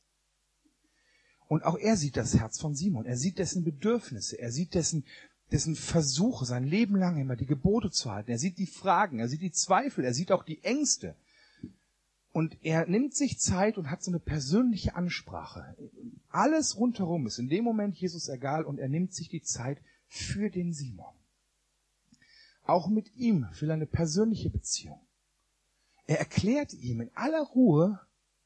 Und 1.48 1.64
auch 1.64 1.78
er 1.78 1.98
sieht 1.98 2.16
das 2.16 2.38
Herz 2.38 2.60
von 2.60 2.76
Simon. 2.76 3.06
Er 3.06 3.18
sieht 3.18 3.40
dessen 3.40 3.64
Bedürfnisse. 3.64 4.38
Er 4.38 4.52
sieht 4.52 4.74
dessen, 4.74 5.04
dessen 5.52 5.76
Versuche, 5.76 6.46
sein 6.46 6.64
Leben 6.64 6.96
lang 6.96 7.20
immer 7.20 7.36
die 7.36 7.48
Gebote 7.48 7.90
zu 7.90 8.12
halten. 8.12 8.32
Er 8.32 8.38
sieht 8.38 8.58
die 8.58 8.68
Fragen. 8.68 9.20
Er 9.20 9.28
sieht 9.28 9.42
die 9.42 9.52
Zweifel. 9.52 10.06
Er 10.06 10.14
sieht 10.14 10.32
auch 10.32 10.44
die 10.44 10.64
Ängste. 10.64 11.16
Und 12.32 12.58
er 12.64 12.86
nimmt 12.86 13.16
sich 13.16 13.40
Zeit 13.40 13.78
und 13.78 13.90
hat 13.90 14.04
so 14.04 14.12
eine 14.12 14.20
persönliche 14.20 14.96
Ansprache. 14.96 15.76
Alles 16.30 16.78
rundherum 16.78 17.26
ist 17.26 17.40
in 17.40 17.50
dem 17.50 17.64
Moment 17.64 17.96
Jesus 17.96 18.30
egal 18.30 18.64
und 18.64 18.80
er 18.80 18.88
nimmt 18.88 19.14
sich 19.14 19.30
die 19.30 19.42
Zeit 19.42 19.82
für 20.08 20.50
den 20.50 20.74
Simon. 20.74 21.14
Auch 22.64 22.88
mit 22.88 23.16
ihm 23.16 23.48
will 23.60 23.70
er 23.70 23.74
eine 23.74 23.88
persönliche 23.88 24.52
Beziehung. 24.52 25.02
Er 26.06 26.20
erklärt 26.20 26.74
ihm 26.74 27.02
in 27.02 27.12
aller 27.16 27.42
Ruhe 27.42 28.00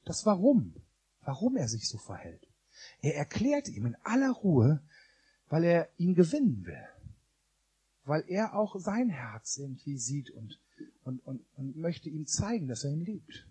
das 0.05 0.25
Warum, 0.25 0.75
warum 1.21 1.57
er 1.57 1.67
sich 1.67 1.89
so 1.89 1.97
verhält. 1.97 2.47
Er 3.01 3.15
erklärt 3.15 3.67
ihm 3.67 3.85
in 3.85 3.95
aller 4.03 4.31
Ruhe, 4.31 4.81
weil 5.49 5.63
er 5.65 5.89
ihn 5.97 6.15
gewinnen 6.15 6.65
will. 6.65 6.87
Weil 8.05 8.23
er 8.27 8.55
auch 8.55 8.79
sein 8.79 9.09
Herz 9.09 9.57
irgendwie 9.57 9.97
sieht 9.97 10.29
und, 10.31 10.59
und, 11.03 11.19
und, 11.25 11.45
und 11.55 11.75
möchte 11.75 12.09
ihm 12.09 12.25
zeigen, 12.25 12.67
dass 12.67 12.83
er 12.83 12.91
ihn 12.91 13.05
liebt. 13.05 13.47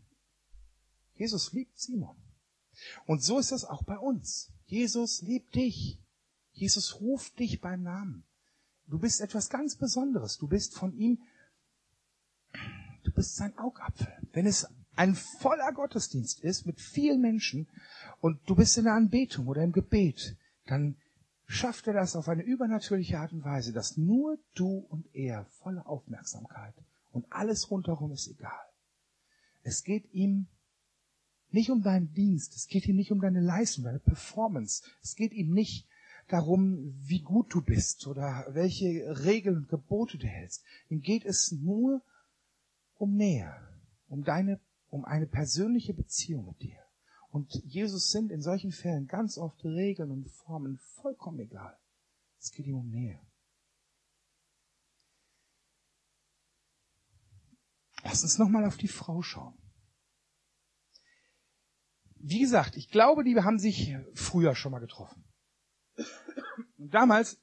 Jesus 1.17 1.53
liebt 1.53 1.79
Simon. 1.79 2.17
Und 3.07 3.23
so 3.23 3.39
ist 3.39 3.53
das 3.53 3.65
auch 3.65 3.83
bei 3.83 3.99
uns. 3.99 4.51
Jesus 4.67 5.23
liebt 5.23 5.55
dich. 5.55 5.99
Jesus 6.53 7.01
ruft 7.01 7.39
dich 7.39 7.61
beim 7.61 7.83
Namen. 7.83 8.25
Du 8.87 8.99
bist 8.99 9.21
etwas 9.21 9.49
ganz 9.49 9.77
Besonderes. 9.77 10.39
Du 10.39 10.49
bist 10.49 10.75
von 10.75 10.93
ihm, 10.95 11.23
du 13.05 13.13
bist 13.13 13.37
sein 13.37 13.57
Augapfel. 13.59 14.13
Wenn 14.33 14.47
es 14.47 14.69
ein 14.97 15.15
voller 15.15 15.73
Gottesdienst 15.73 16.41
ist 16.41 16.67
mit 16.67 16.81
vielen 16.81 17.21
Menschen 17.21 17.69
und 18.21 18.39
du 18.47 18.55
bist 18.55 18.77
in 18.77 18.85
der 18.85 18.95
Anbetung 18.95 19.47
oder 19.47 19.63
im 19.63 19.73
Gebet, 19.73 20.37
dann 20.67 20.97
schafft 21.47 21.87
er 21.87 21.95
das 21.95 22.17
auf 22.17 22.29
eine 22.29 22.43
übernatürliche 22.43 23.19
Art 23.19 23.33
und 23.33 23.45
Weise, 23.45 23.73
dass 23.73 23.97
nur 23.97 24.39
du 24.55 24.87
und 24.91 25.07
er 25.15 25.45
volle 25.63 25.87
Aufmerksamkeit 25.87 26.75
und 27.13 27.27
alles 27.31 27.71
rundherum 27.71 28.13
ist 28.13 28.29
egal. 28.29 28.65
Es 29.63 29.85
geht 29.85 30.13
ihm 30.13 30.49
nicht 31.53 31.71
um 31.71 31.83
deinen 31.83 32.13
Dienst, 32.13 32.55
es 32.55 32.67
geht 32.67 32.87
ihm 32.87 32.97
nicht 32.97 33.13
um 33.13 33.21
deine 33.21 33.41
Leistung, 33.41 33.85
deine 33.85 33.99
Performance, 33.99 34.83
es 35.03 35.15
geht 35.17 35.33
ihm 35.33 35.53
nicht 35.53 35.87
darum, 36.29 36.95
wie 36.99 37.21
gut 37.21 37.53
du 37.53 37.63
bist 37.63 38.07
oder 38.07 38.47
welche 38.51 38.87
Regeln 39.25 39.57
und 39.57 39.69
Gebote 39.69 40.19
du 40.19 40.27
hältst. 40.27 40.65
Ihm 40.89 41.01
geht 41.01 41.25
es 41.25 41.53
nur 41.53 42.03
um 42.95 43.15
Nähe, 43.15 43.55
um 44.09 44.25
deine, 44.25 44.61
um 44.89 45.05
eine 45.05 45.27
persönliche 45.27 45.95
Beziehung 45.95 46.47
mit 46.47 46.63
dir. 46.63 46.79
Und 47.31 47.55
Jesus 47.65 48.11
sind 48.11 48.31
in 48.31 48.43
solchen 48.43 48.73
Fällen 48.73 49.07
ganz 49.07 49.39
oft 49.39 49.65
Regeln 49.65 50.11
und 50.11 50.31
Formen 50.31 50.79
vollkommen 50.79 51.41
egal. 51.41 51.77
Es 52.39 52.51
geht 52.51 52.67
ihm 52.67 52.77
um 52.77 52.89
Nähe. 52.91 53.19
Lass 58.05 58.23
uns 58.23 58.39
nochmal 58.39 58.65
auf 58.67 58.77
die 58.77 58.89
Frau 58.89 59.23
schauen 59.23 59.62
wie 62.23 62.41
gesagt, 62.41 62.77
ich 62.77 62.89
glaube, 62.89 63.25
die 63.25 63.37
haben 63.37 63.59
sich 63.59 63.95
früher 64.15 64.55
schon 64.55 64.73
mal 64.73 64.79
getroffen. 64.79 65.25
Und 66.79 66.95
damals, 66.95 67.39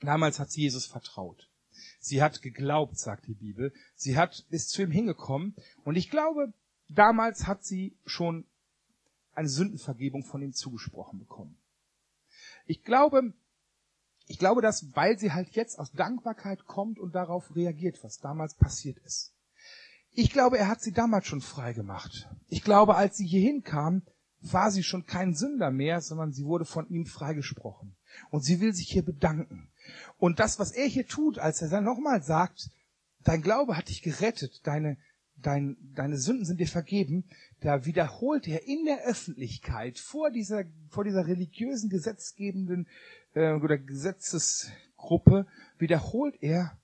damals 0.00 0.38
hat 0.38 0.50
sie 0.50 0.62
Jesus 0.62 0.86
vertraut. 0.86 1.50
Sie 1.98 2.22
hat 2.22 2.42
geglaubt, 2.42 2.98
sagt 2.98 3.26
die 3.26 3.34
Bibel. 3.34 3.74
Sie 3.94 4.16
hat, 4.16 4.46
ist 4.48 4.70
zu 4.70 4.82
ihm 4.82 4.92
hingekommen. 4.92 5.56
Und 5.84 5.96
ich 5.96 6.08
glaube, 6.08 6.54
damals 6.88 7.46
hat 7.46 7.64
sie 7.64 7.98
schon 8.06 8.46
eine 9.32 9.48
Sündenvergebung 9.48 10.24
von 10.24 10.40
ihm 10.40 10.52
zugesprochen 10.52 11.18
bekommen. 11.18 11.58
Ich 12.64 12.84
glaube, 12.84 13.34
ich 14.28 14.38
glaube, 14.38 14.62
dass, 14.62 14.94
weil 14.96 15.18
sie 15.18 15.32
halt 15.32 15.50
jetzt 15.50 15.78
aus 15.78 15.92
Dankbarkeit 15.92 16.64
kommt 16.64 16.98
und 16.98 17.14
darauf 17.14 17.54
reagiert, 17.54 18.02
was 18.02 18.18
damals 18.18 18.54
passiert 18.54 18.98
ist. 18.98 19.35
Ich 20.18 20.30
glaube, 20.30 20.56
er 20.56 20.68
hat 20.68 20.80
sie 20.80 20.92
damals 20.92 21.26
schon 21.26 21.42
frei 21.42 21.74
gemacht. 21.74 22.26
Ich 22.48 22.64
glaube, 22.64 22.94
als 22.94 23.18
sie 23.18 23.26
hierhin 23.26 23.62
kam, 23.62 24.00
war 24.40 24.70
sie 24.70 24.82
schon 24.82 25.04
kein 25.04 25.34
Sünder 25.34 25.70
mehr, 25.70 26.00
sondern 26.00 26.32
sie 26.32 26.46
wurde 26.46 26.64
von 26.64 26.88
ihm 26.88 27.04
freigesprochen. 27.04 27.94
Und 28.30 28.42
sie 28.42 28.60
will 28.60 28.72
sich 28.72 28.88
hier 28.88 29.04
bedanken. 29.04 29.68
Und 30.16 30.40
das, 30.40 30.58
was 30.58 30.72
er 30.72 30.86
hier 30.86 31.06
tut, 31.06 31.38
als 31.38 31.60
er 31.60 31.68
dann 31.68 31.84
nochmal 31.84 32.22
sagt, 32.22 32.70
dein 33.24 33.42
Glaube 33.42 33.76
hat 33.76 33.90
dich 33.90 34.00
gerettet, 34.00 34.66
deine, 34.66 34.96
dein, 35.36 35.76
deine 35.94 36.16
Sünden 36.16 36.46
sind 36.46 36.60
dir 36.60 36.66
vergeben, 36.66 37.28
da 37.60 37.84
wiederholt 37.84 38.48
er 38.48 38.66
in 38.66 38.86
der 38.86 39.04
Öffentlichkeit 39.04 39.98
vor 39.98 40.30
dieser, 40.30 40.64
vor 40.88 41.04
dieser 41.04 41.26
religiösen 41.26 41.90
gesetzgebenden 41.90 42.88
äh, 43.34 43.52
oder 43.52 43.76
Gesetzesgruppe, 43.76 45.46
wiederholt 45.76 46.36
er, 46.40 46.78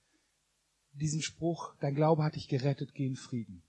diesen 0.92 1.22
Spruch, 1.22 1.74
dein 1.80 1.94
Glaube 1.94 2.24
hat 2.24 2.36
dich 2.36 2.48
gerettet, 2.48 2.94
geh 2.94 3.06
in 3.06 3.16
Frieden. 3.16 3.62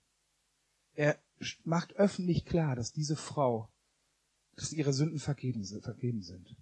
Er 0.95 1.17
macht 1.63 1.93
öffentlich 1.93 2.45
klar, 2.45 2.75
dass 2.75 2.91
diese 2.91 3.15
Frau, 3.15 3.69
dass 4.55 4.73
ihre 4.73 4.93
Sünden 4.93 5.19
vergeben, 5.19 5.63
sind. 5.63 6.55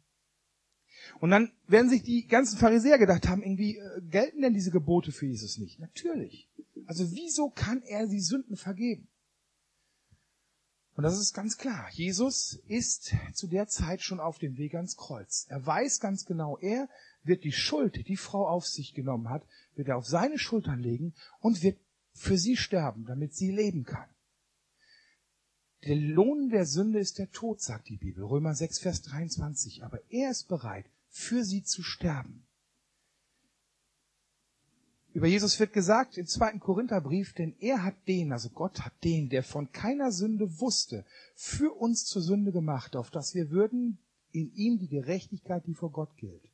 Und 1.20 1.32
dann 1.32 1.52
werden 1.68 1.90
sich 1.90 2.04
die 2.04 2.28
ganzen 2.28 2.58
Pharisäer 2.58 2.98
gedacht 2.98 3.28
haben, 3.28 3.42
irgendwie 3.42 3.78
äh, 3.78 4.02
gelten 4.10 4.42
denn 4.42 4.54
diese 4.54 4.72
Gebote 4.72 5.12
für 5.12 5.26
Jesus 5.26 5.58
nicht? 5.58 5.80
Natürlich. 5.80 6.50
Also 6.86 7.12
wieso 7.12 7.50
kann 7.50 7.82
er 7.82 8.08
die 8.08 8.22
Sünden 8.22 8.56
vergeben? 8.56 9.08
Und 10.96 11.04
das 11.04 11.20
ist 11.20 11.34
ganz 11.34 11.58
klar. 11.58 11.90
Jesus 11.94 12.62
ist 12.68 13.16
zu 13.34 13.48
der 13.48 13.68
Zeit 13.68 14.02
schon 14.02 14.20
auf 14.20 14.38
dem 14.38 14.58
Weg 14.58 14.76
ans 14.76 14.98
Kreuz. 14.98 15.46
Er 15.50 15.66
weiß 15.66 16.00
ganz 16.00 16.26
genau, 16.26 16.58
er 16.58 16.90
wird 17.24 17.44
die 17.44 17.52
Schuld, 17.52 18.08
die 18.08 18.18
Frau 18.18 18.48
auf 18.48 18.68
sich 18.68 18.94
genommen 18.94 19.30
hat, 19.30 19.44
wird 19.76 19.90
er 19.90 19.98
auf 19.98 20.08
seine 20.08 20.40
Schultern 20.40 20.80
legen 20.80 21.14
und 21.40 21.64
wird 21.64 21.80
für 22.14 22.38
sie 22.38 22.58
sterben, 22.58 23.06
damit 23.06 23.36
sie 23.36 23.52
leben 23.52 23.84
kann. 23.84 24.10
Der 25.86 25.96
Lohn 25.96 26.50
der 26.50 26.66
Sünde 26.66 27.00
ist 27.00 27.18
der 27.18 27.32
Tod, 27.32 27.62
sagt 27.62 27.90
die 27.90 27.98
Bibel, 27.98 28.24
Römer 28.24 28.54
6, 28.54 28.80
Vers 28.80 29.02
23. 29.02 29.84
Aber 29.84 30.00
er 30.10 30.30
ist 30.30 30.48
bereit, 30.48 30.86
für 31.10 31.44
sie 31.44 31.64
zu 31.64 31.82
sterben. 31.82 32.46
Über 35.14 35.28
Jesus 35.28 35.60
wird 35.60 35.74
gesagt 35.74 36.18
im 36.18 36.28
zweiten 36.28 36.60
Korintherbrief, 36.60 37.34
denn 37.34 37.56
er 37.60 37.84
hat 37.84 37.96
den, 38.08 38.32
also 38.32 38.50
Gott 38.50 38.82
hat 38.82 38.94
den, 39.04 39.30
der 39.30 39.44
von 39.44 39.72
keiner 39.72 40.12
Sünde 40.12 40.60
wusste, 40.62 41.06
für 41.36 41.74
uns 41.74 42.06
zur 42.06 42.22
Sünde 42.22 42.52
gemacht, 42.52 42.96
auf 42.96 43.10
dass 43.10 43.34
wir 43.34 43.50
würden 43.50 43.98
in 44.32 44.54
ihm 44.54 44.78
die 44.78 44.88
Gerechtigkeit, 44.88 45.66
die 45.66 45.74
vor 45.74 45.92
Gott 45.92 46.16
gilt. 46.16 46.51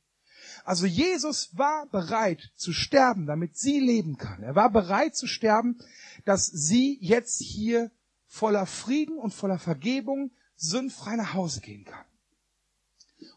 Also 0.64 0.86
Jesus 0.86 1.56
war 1.56 1.86
bereit 1.86 2.50
zu 2.56 2.72
sterben, 2.72 3.26
damit 3.26 3.56
sie 3.56 3.80
leben 3.80 4.16
kann. 4.16 4.42
Er 4.42 4.54
war 4.54 4.70
bereit 4.70 5.16
zu 5.16 5.26
sterben, 5.26 5.78
dass 6.24 6.46
sie 6.46 6.98
jetzt 7.00 7.40
hier 7.40 7.90
voller 8.26 8.66
Frieden 8.66 9.18
und 9.18 9.32
voller 9.32 9.58
Vergebung 9.58 10.30
sündfrei 10.56 11.16
nach 11.16 11.34
Hause 11.34 11.60
gehen 11.60 11.84
kann. 11.84 12.04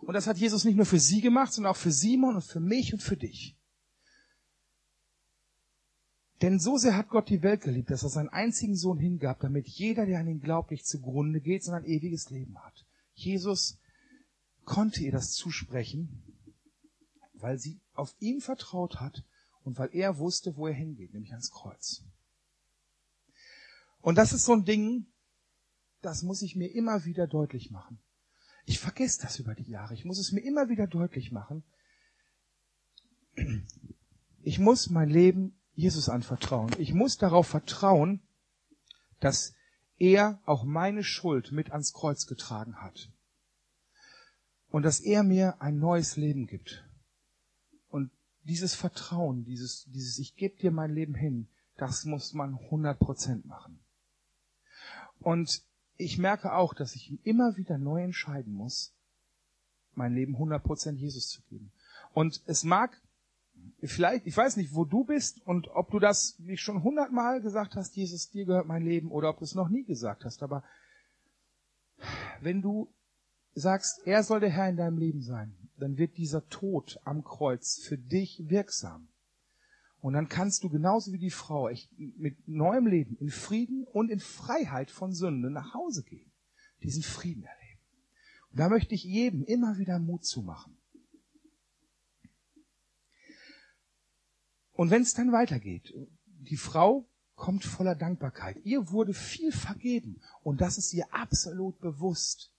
Und 0.01 0.13
das 0.13 0.27
hat 0.27 0.37
Jesus 0.37 0.65
nicht 0.65 0.75
nur 0.75 0.85
für 0.85 0.99
sie 0.99 1.21
gemacht, 1.21 1.53
sondern 1.53 1.71
auch 1.71 1.77
für 1.77 1.91
Simon 1.91 2.35
und 2.35 2.43
für 2.43 2.59
mich 2.59 2.93
und 2.93 3.01
für 3.01 3.17
dich. 3.17 3.55
Denn 6.41 6.59
so 6.59 6.77
sehr 6.77 6.97
hat 6.97 7.09
Gott 7.09 7.29
die 7.29 7.43
Welt 7.43 7.61
geliebt, 7.61 7.91
dass 7.91 8.03
er 8.03 8.09
seinen 8.09 8.29
einzigen 8.29 8.75
Sohn 8.75 8.97
hingab, 8.97 9.39
damit 9.41 9.67
jeder, 9.67 10.07
der 10.07 10.19
an 10.19 10.27
ihn 10.27 10.41
glaubt, 10.41 10.71
nicht 10.71 10.87
zugrunde 10.87 11.39
geht, 11.39 11.63
sondern 11.63 11.83
ein 11.83 11.89
ewiges 11.89 12.31
Leben 12.31 12.57
hat. 12.63 12.85
Jesus 13.13 13.77
konnte 14.65 15.03
ihr 15.03 15.11
das 15.11 15.33
zusprechen 15.33 16.30
weil 17.41 17.57
sie 17.57 17.79
auf 17.93 18.15
ihn 18.19 18.41
vertraut 18.41 18.99
hat 18.99 19.23
und 19.63 19.77
weil 19.77 19.89
er 19.93 20.17
wusste, 20.17 20.55
wo 20.57 20.67
er 20.67 20.73
hingeht, 20.73 21.13
nämlich 21.13 21.31
ans 21.31 21.51
Kreuz. 21.51 22.03
Und 24.01 24.15
das 24.17 24.33
ist 24.33 24.45
so 24.45 24.53
ein 24.53 24.65
Ding, 24.65 25.05
das 26.01 26.23
muss 26.23 26.41
ich 26.41 26.55
mir 26.55 26.73
immer 26.73 27.05
wieder 27.05 27.27
deutlich 27.27 27.69
machen. 27.69 27.99
Ich 28.65 28.79
vergesse 28.79 29.21
das 29.21 29.39
über 29.39 29.53
die 29.53 29.69
Jahre. 29.69 29.93
Ich 29.93 30.05
muss 30.05 30.19
es 30.19 30.31
mir 30.31 30.41
immer 30.41 30.69
wieder 30.69 30.87
deutlich 30.87 31.31
machen. 31.31 31.63
Ich 34.41 34.59
muss 34.59 34.89
mein 34.89 35.09
Leben 35.09 35.55
Jesus 35.73 36.09
anvertrauen. 36.09 36.71
Ich 36.77 36.93
muss 36.93 37.17
darauf 37.17 37.47
vertrauen, 37.47 38.21
dass 39.19 39.53
er 39.97 40.41
auch 40.45 40.63
meine 40.63 41.03
Schuld 41.03 41.51
mit 41.51 41.71
ans 41.71 41.93
Kreuz 41.93 42.25
getragen 42.25 42.81
hat. 42.81 43.11
Und 44.69 44.83
dass 44.83 44.99
er 44.99 45.23
mir 45.23 45.61
ein 45.61 45.77
neues 45.77 46.17
Leben 46.17 46.47
gibt 46.47 46.83
dieses 48.43 48.75
Vertrauen, 48.75 49.43
dieses, 49.43 49.85
dieses 49.89 50.19
Ich 50.19 50.35
gebe 50.35 50.57
dir 50.57 50.71
mein 50.71 50.93
Leben 50.93 51.15
hin, 51.15 51.47
das 51.77 52.05
muss 52.05 52.33
man 52.33 52.55
100 52.55 52.99
Prozent 52.99 53.45
machen. 53.45 53.79
Und 55.19 55.63
ich 55.97 56.17
merke 56.17 56.53
auch, 56.53 56.73
dass 56.73 56.95
ich 56.95 57.19
immer 57.25 57.55
wieder 57.57 57.77
neu 57.77 58.01
entscheiden 58.01 58.53
muss, 58.53 58.93
mein 59.93 60.13
Leben 60.13 60.35
100% 60.35 60.93
Jesus 60.93 61.29
zu 61.29 61.41
geben. 61.43 61.71
Und 62.13 62.41
es 62.45 62.63
mag 62.63 62.99
vielleicht, 63.83 64.25
ich 64.25 64.35
weiß 64.35 64.57
nicht, 64.57 64.73
wo 64.73 64.85
du 64.85 65.03
bist 65.03 65.45
und 65.45 65.67
ob 65.69 65.91
du 65.91 65.99
das 65.99 66.39
nicht 66.39 66.61
schon 66.61 66.83
hundertmal 66.83 67.41
gesagt 67.41 67.75
hast, 67.75 67.95
Jesus, 67.95 68.29
dir 68.29 68.45
gehört 68.45 68.67
mein 68.67 68.83
Leben, 68.83 69.11
oder 69.11 69.29
ob 69.29 69.39
du 69.39 69.43
es 69.43 69.55
noch 69.55 69.69
nie 69.69 69.83
gesagt 69.83 70.25
hast, 70.25 70.41
aber 70.41 70.63
wenn 72.41 72.61
du 72.61 72.91
sagst, 73.53 74.01
er 74.05 74.23
soll 74.23 74.39
der 74.39 74.49
Herr 74.49 74.69
in 74.69 74.77
deinem 74.77 74.97
Leben 74.97 75.21
sein, 75.21 75.55
dann 75.81 75.97
wird 75.97 76.17
dieser 76.17 76.47
Tod 76.47 76.99
am 77.03 77.23
Kreuz 77.23 77.79
für 77.79 77.97
dich 77.97 78.43
wirksam. 78.47 79.09
Und 79.99 80.13
dann 80.13 80.29
kannst 80.29 80.63
du 80.63 80.69
genauso 80.69 81.13
wie 81.13 81.19
die 81.19 81.29
Frau 81.29 81.69
echt 81.69 81.91
mit 81.97 82.47
neuem 82.47 82.87
Leben 82.87 83.15
in 83.17 83.29
Frieden 83.29 83.83
und 83.83 84.09
in 84.09 84.19
Freiheit 84.19 84.89
von 84.89 85.13
Sünde 85.13 85.51
nach 85.51 85.73
Hause 85.73 86.03
gehen. 86.03 86.31
Diesen 86.81 87.03
Frieden 87.03 87.43
erleben. 87.43 87.79
Und 88.51 88.59
da 88.59 88.69
möchte 88.69 88.95
ich 88.95 89.03
jedem 89.03 89.43
immer 89.43 89.77
wieder 89.77 89.99
Mut 89.99 90.25
zumachen. 90.25 90.77
Und 94.73 94.89
wenn 94.89 95.03
es 95.03 95.13
dann 95.13 95.31
weitergeht, 95.31 95.93
die 96.25 96.57
Frau 96.57 97.07
kommt 97.35 97.63
voller 97.63 97.95
Dankbarkeit. 97.95 98.57
Ihr 98.63 98.91
wurde 98.91 99.13
viel 99.13 99.51
vergeben 99.51 100.21
und 100.43 100.61
das 100.61 100.77
ist 100.77 100.93
ihr 100.93 101.11
absolut 101.11 101.79
bewusst. 101.79 102.53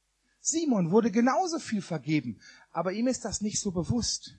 Simon 0.45 0.91
wurde 0.91 1.13
genauso 1.13 1.61
viel 1.61 1.83
vergeben, 1.83 2.41
aber 2.73 2.93
ihm 2.93 3.07
ist 3.07 3.25
das 3.25 3.43
nicht 3.43 3.61
so 3.61 3.71
bewusst. 3.71 4.37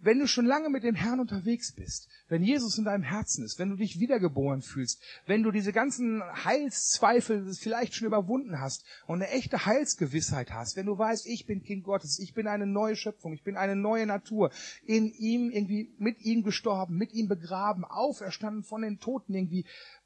Wenn 0.00 0.18
du 0.18 0.26
schon 0.26 0.46
lange 0.46 0.70
mit 0.70 0.82
dem 0.82 0.96
Herrn 0.96 1.20
unterwegs 1.20 1.72
bist, 1.72 2.08
wenn 2.28 2.42
Jesus 2.42 2.78
in 2.78 2.84
deinem 2.84 3.04
Herzen 3.04 3.44
ist, 3.44 3.60
wenn 3.60 3.70
du 3.70 3.76
dich 3.76 4.00
wiedergeboren 4.00 4.60
fühlst, 4.60 5.00
wenn 5.26 5.44
du 5.44 5.52
diese 5.52 5.72
ganzen 5.72 6.22
Heilszweifel 6.44 7.52
vielleicht 7.54 7.94
schon 7.94 8.08
überwunden 8.08 8.60
hast 8.60 8.84
und 9.06 9.22
eine 9.22 9.30
echte 9.30 9.66
Heilsgewissheit 9.66 10.52
hast, 10.52 10.76
wenn 10.76 10.86
du 10.86 10.98
weißt, 10.98 11.26
ich 11.26 11.46
bin 11.46 11.62
Kind 11.62 11.84
Gottes, 11.84 12.18
ich 12.18 12.34
bin 12.34 12.48
eine 12.48 12.66
neue 12.66 12.96
Schöpfung, 12.96 13.32
ich 13.32 13.44
bin 13.44 13.56
eine 13.56 13.76
neue 13.76 14.06
Natur, 14.06 14.50
in 14.84 15.12
ihm 15.12 15.50
irgendwie 15.50 15.94
mit 15.98 16.20
ihm 16.20 16.42
gestorben, 16.42 16.96
mit 16.96 17.12
ihm 17.12 17.28
begraben, 17.28 17.84
auferstanden 17.84 18.64
von 18.64 18.82
den 18.82 18.98
Toten 18.98 19.34
irgendwie, 19.34 19.64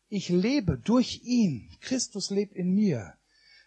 ich 0.09 0.29
lebe 0.29 0.77
durch 0.77 1.23
ihn, 1.25 1.71
Christus 1.81 2.29
lebt 2.29 2.55
in 2.55 2.75
mir. 2.75 3.15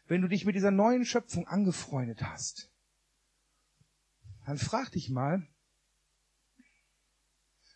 Wenn 0.08 0.22
du 0.22 0.28
dich 0.28 0.46
mit 0.46 0.56
dieser 0.56 0.72
neuen 0.72 1.06
Schöpfung 1.06 1.48
angefreundet 1.48 2.22
hast, 2.22 2.72
dann 4.46 4.58
frag 4.58 4.92
dich 4.92 5.10
mal, 5.10 5.48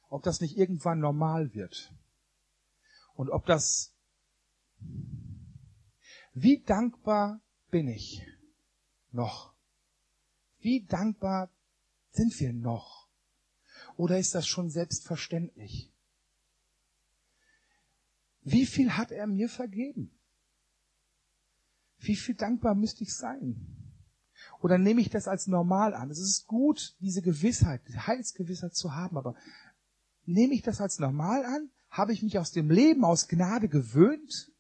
ob 0.09 0.23
das 0.23 0.41
nicht 0.41 0.57
irgendwann 0.57 0.99
normal 0.99 1.53
wird. 1.53 1.93
Und 3.15 3.29
ob 3.29 3.45
das, 3.45 3.95
wie 6.33 6.63
dankbar 6.63 7.41
bin 7.69 7.87
ich 7.87 8.25
noch? 9.11 9.53
Wie 10.59 10.85
dankbar 10.85 11.49
sind 12.11 12.39
wir 12.39 12.53
noch? 12.53 13.09
Oder 13.97 14.19
ist 14.19 14.35
das 14.35 14.47
schon 14.47 14.69
selbstverständlich? 14.69 15.91
Wie 18.41 18.65
viel 18.65 18.91
hat 18.97 19.11
er 19.11 19.27
mir 19.27 19.49
vergeben? 19.49 20.18
Wie 21.99 22.15
viel 22.15 22.35
dankbar 22.35 22.75
müsste 22.75 23.03
ich 23.03 23.13
sein? 23.13 23.75
Oder 24.61 24.77
nehme 24.77 25.01
ich 25.01 25.09
das 25.09 25.27
als 25.27 25.47
normal 25.47 25.93
an? 25.93 26.09
Es 26.09 26.19
ist 26.19 26.47
gut, 26.47 26.95
diese 26.99 27.21
Gewissheit, 27.21 27.81
diese 27.87 28.07
Heilsgewissheit 28.07 28.75
zu 28.75 28.95
haben, 28.95 29.17
aber 29.17 29.35
Nehme 30.29 30.53
ich 30.53 30.61
das 30.61 30.79
als 30.79 30.99
normal 30.99 31.43
an? 31.43 31.71
Habe 31.89 32.13
ich 32.13 32.21
mich 32.21 32.37
aus 32.37 32.51
dem 32.51 32.69
Leben 32.69 33.03
aus 33.03 33.27
Gnade 33.27 33.67
gewöhnt? 33.67 34.51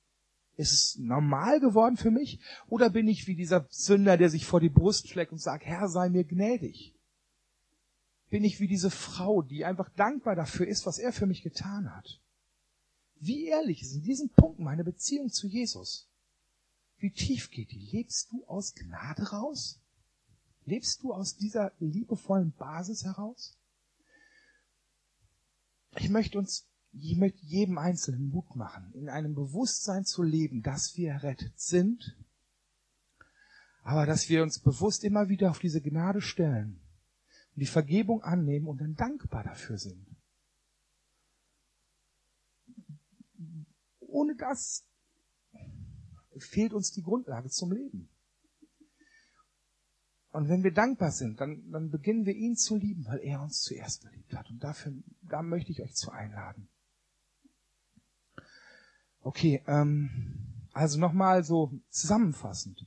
Ist 0.55 0.73
es 0.73 0.97
normal 0.97 1.59
geworden 1.59 1.95
für 1.95 2.09
mich? 2.09 2.39
Oder 2.67 2.89
bin 2.89 3.07
ich 3.07 3.27
wie 3.27 3.35
dieser 3.35 3.67
Sünder, 3.69 4.17
der 4.17 4.31
sich 4.31 4.47
vor 4.47 4.59
die 4.59 4.69
Brust 4.69 5.07
schlägt 5.07 5.31
und 5.31 5.37
sagt, 5.37 5.65
Herr, 5.65 5.87
sei 5.87 6.09
mir 6.09 6.23
gnädig? 6.23 6.95
Bin 8.31 8.43
ich 8.43 8.59
wie 8.59 8.67
diese 8.67 8.89
Frau, 8.89 9.43
die 9.43 9.63
einfach 9.63 9.89
dankbar 9.89 10.35
dafür 10.35 10.67
ist, 10.67 10.87
was 10.87 10.97
er 10.97 11.13
für 11.13 11.27
mich 11.27 11.43
getan 11.43 11.95
hat? 11.95 12.19
Wie 13.19 13.45
ehrlich 13.45 13.83
ist 13.83 13.93
in 13.93 14.01
diesem 14.01 14.29
Punkt 14.29 14.59
meine 14.59 14.83
Beziehung 14.83 15.29
zu 15.29 15.45
Jesus? 15.45 16.08
Wie 16.99 17.11
tief 17.11 17.49
geht 17.49 17.71
die? 17.71 17.79
Lebst 17.91 18.31
du 18.31 18.45
aus 18.45 18.75
Gnade 18.75 19.29
raus? 19.29 19.81
Lebst 20.65 21.01
du 21.01 21.13
aus 21.13 21.37
dieser 21.37 21.71
liebevollen 21.79 22.51
Basis 22.51 23.05
heraus? 23.05 23.57
Ich 25.95 26.09
möchte 26.09 26.37
uns, 26.37 26.69
ich 26.91 27.15
möchte 27.15 27.43
jedem 27.45 27.77
Einzelnen 27.77 28.29
Mut 28.29 28.55
machen, 28.55 28.91
in 28.93 29.09
einem 29.09 29.33
Bewusstsein 29.33 30.03
zu 30.03 30.23
leben, 30.23 30.61
dass 30.61 30.97
wir 30.97 31.11
errettet 31.11 31.59
sind, 31.59 32.17
aber 33.81 34.05
dass 34.05 34.29
wir 34.29 34.43
uns 34.43 34.59
bewusst 34.59 35.03
immer 35.03 35.29
wieder 35.29 35.49
auf 35.49 35.59
diese 35.59 35.81
Gnade 35.81 36.21
stellen 36.21 36.81
und 37.55 37.61
die 37.61 37.65
Vergebung 37.65 38.21
annehmen 38.21 38.67
und 38.67 38.81
dann 38.81 38.95
dankbar 38.95 39.43
dafür 39.43 39.77
sind. 39.77 40.05
Ohne 43.99 44.35
das 44.35 44.88
fehlt 46.37 46.73
uns 46.73 46.91
die 46.91 47.03
Grundlage 47.03 47.49
zum 47.49 47.71
Leben. 47.71 48.09
Und 50.31 50.47
wenn 50.47 50.63
wir 50.63 50.71
dankbar 50.71 51.11
sind, 51.11 51.41
dann, 51.41 51.71
dann 51.71 51.89
beginnen 51.89 52.25
wir 52.25 52.35
ihn 52.35 52.55
zu 52.55 52.75
lieben, 52.75 53.05
weil 53.05 53.19
er 53.19 53.41
uns 53.41 53.61
zuerst 53.61 54.03
geliebt 54.03 54.35
hat. 54.35 54.49
Und 54.49 54.63
dafür, 54.63 54.93
da 55.23 55.41
möchte 55.41 55.71
ich 55.71 55.81
euch 55.81 55.95
zu 55.95 56.11
einladen. 56.11 56.69
Okay, 59.21 59.63
ähm, 59.67 60.69
also 60.71 60.99
nochmal 60.99 61.43
so 61.43 61.79
zusammenfassend. 61.89 62.85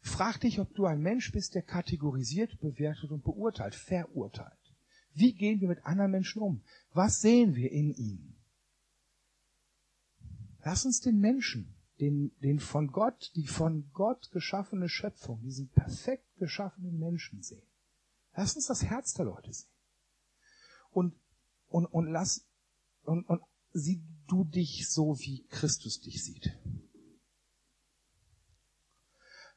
Frag 0.00 0.40
dich, 0.40 0.58
ob 0.58 0.74
du 0.74 0.86
ein 0.86 1.00
Mensch 1.00 1.30
bist, 1.32 1.54
der 1.54 1.62
kategorisiert, 1.62 2.58
bewertet 2.60 3.10
und 3.10 3.22
beurteilt, 3.22 3.74
verurteilt. 3.74 4.56
Wie 5.12 5.34
gehen 5.34 5.60
wir 5.60 5.68
mit 5.68 5.84
anderen 5.84 6.10
Menschen 6.10 6.40
um? 6.40 6.62
Was 6.94 7.20
sehen 7.20 7.54
wir 7.54 7.70
in 7.70 7.92
ihnen? 7.94 8.36
Lass 10.64 10.86
uns 10.86 11.00
den 11.00 11.20
Menschen 11.20 11.74
den, 12.00 12.32
den 12.42 12.58
von 12.58 12.88
Gott, 12.88 13.30
die 13.34 13.46
von 13.46 13.90
Gott 13.92 14.30
geschaffene 14.32 14.88
Schöpfung, 14.88 15.40
diesen 15.42 15.68
perfekt 15.68 16.26
geschaffenen 16.36 16.98
Menschen 16.98 17.42
sehen. 17.42 17.66
Lass 18.34 18.56
uns 18.56 18.66
das 18.66 18.84
Herz 18.84 19.12
der 19.14 19.26
Leute 19.26 19.52
sehen. 19.52 19.70
Und, 20.90 21.14
und, 21.68 21.86
und 21.86 22.06
lass, 22.10 22.46
und, 23.04 23.24
und 23.28 23.42
sieh 23.72 24.02
du 24.26 24.44
dich 24.44 24.88
so, 24.88 25.18
wie 25.18 25.46
Christus 25.48 26.00
dich 26.00 26.24
sieht. 26.24 26.58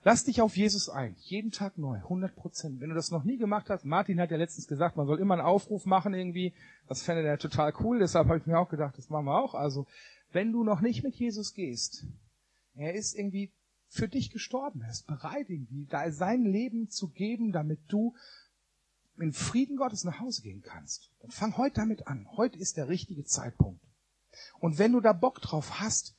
Lass 0.06 0.26
dich 0.26 0.42
auf 0.42 0.58
Jesus 0.58 0.90
ein. 0.90 1.16
Jeden 1.20 1.52
Tag 1.52 1.78
neu. 1.78 1.96
100 1.96 2.36
Prozent. 2.36 2.82
Wenn 2.82 2.90
du 2.90 2.96
das 2.96 3.10
noch 3.10 3.24
nie 3.24 3.38
gemacht 3.38 3.70
hast, 3.70 3.86
Martin 3.86 4.20
hat 4.20 4.32
ja 4.32 4.38
letztens 4.38 4.68
gesagt, 4.68 4.98
man 4.98 5.08
soll 5.08 5.20
immer 5.20 5.36
einen 5.36 5.46
Aufruf 5.46 5.86
machen 5.86 6.14
irgendwie. 6.14 6.54
Das 6.90 7.04
fände 7.04 7.26
er 7.26 7.38
total 7.38 7.74
cool. 7.80 8.00
Deshalb 8.00 8.28
habe 8.28 8.38
ich 8.38 8.46
mir 8.46 8.60
auch 8.60 8.68
gedacht, 8.68 8.98
das 8.98 9.10
machen 9.10 9.26
wir 9.26 9.40
auch. 9.40 9.56
Also, 9.56 9.88
wenn 10.34 10.52
du 10.52 10.66
noch 10.66 10.82
nicht 10.82 11.04
mit 11.04 11.16
Jesus 11.16 11.54
gehst, 11.54 12.06
er 12.76 12.94
ist 12.94 13.16
irgendwie 13.16 13.52
für 13.88 14.08
dich 14.08 14.32
gestorben. 14.32 14.82
Er 14.82 14.90
ist 14.90 15.06
bereit, 15.06 15.50
irgendwie 15.50 15.86
da 15.86 16.12
sein 16.12 16.44
Leben 16.44 16.90
zu 16.90 17.10
geben, 17.10 17.52
damit 17.52 17.80
du 17.88 18.16
in 19.20 19.34
Frieden 19.34 19.78
Gottes 19.78 20.04
nach 20.04 20.20
Hause 20.20 20.42
gehen 20.42 20.62
kannst. 20.62 21.12
Dann 21.22 21.32
fang 21.32 21.58
heute 21.58 21.76
damit 21.76 22.08
an. 22.08 22.28
Heute 22.36 22.58
ist 22.58 22.78
der 22.78 22.88
richtige 22.88 23.24
Zeitpunkt. 23.24 23.84
Und 24.60 24.80
wenn 24.80 24.94
du 24.94 25.00
da 25.00 25.14
Bock 25.14 25.42
drauf 25.42 25.80
hast, 25.80 26.16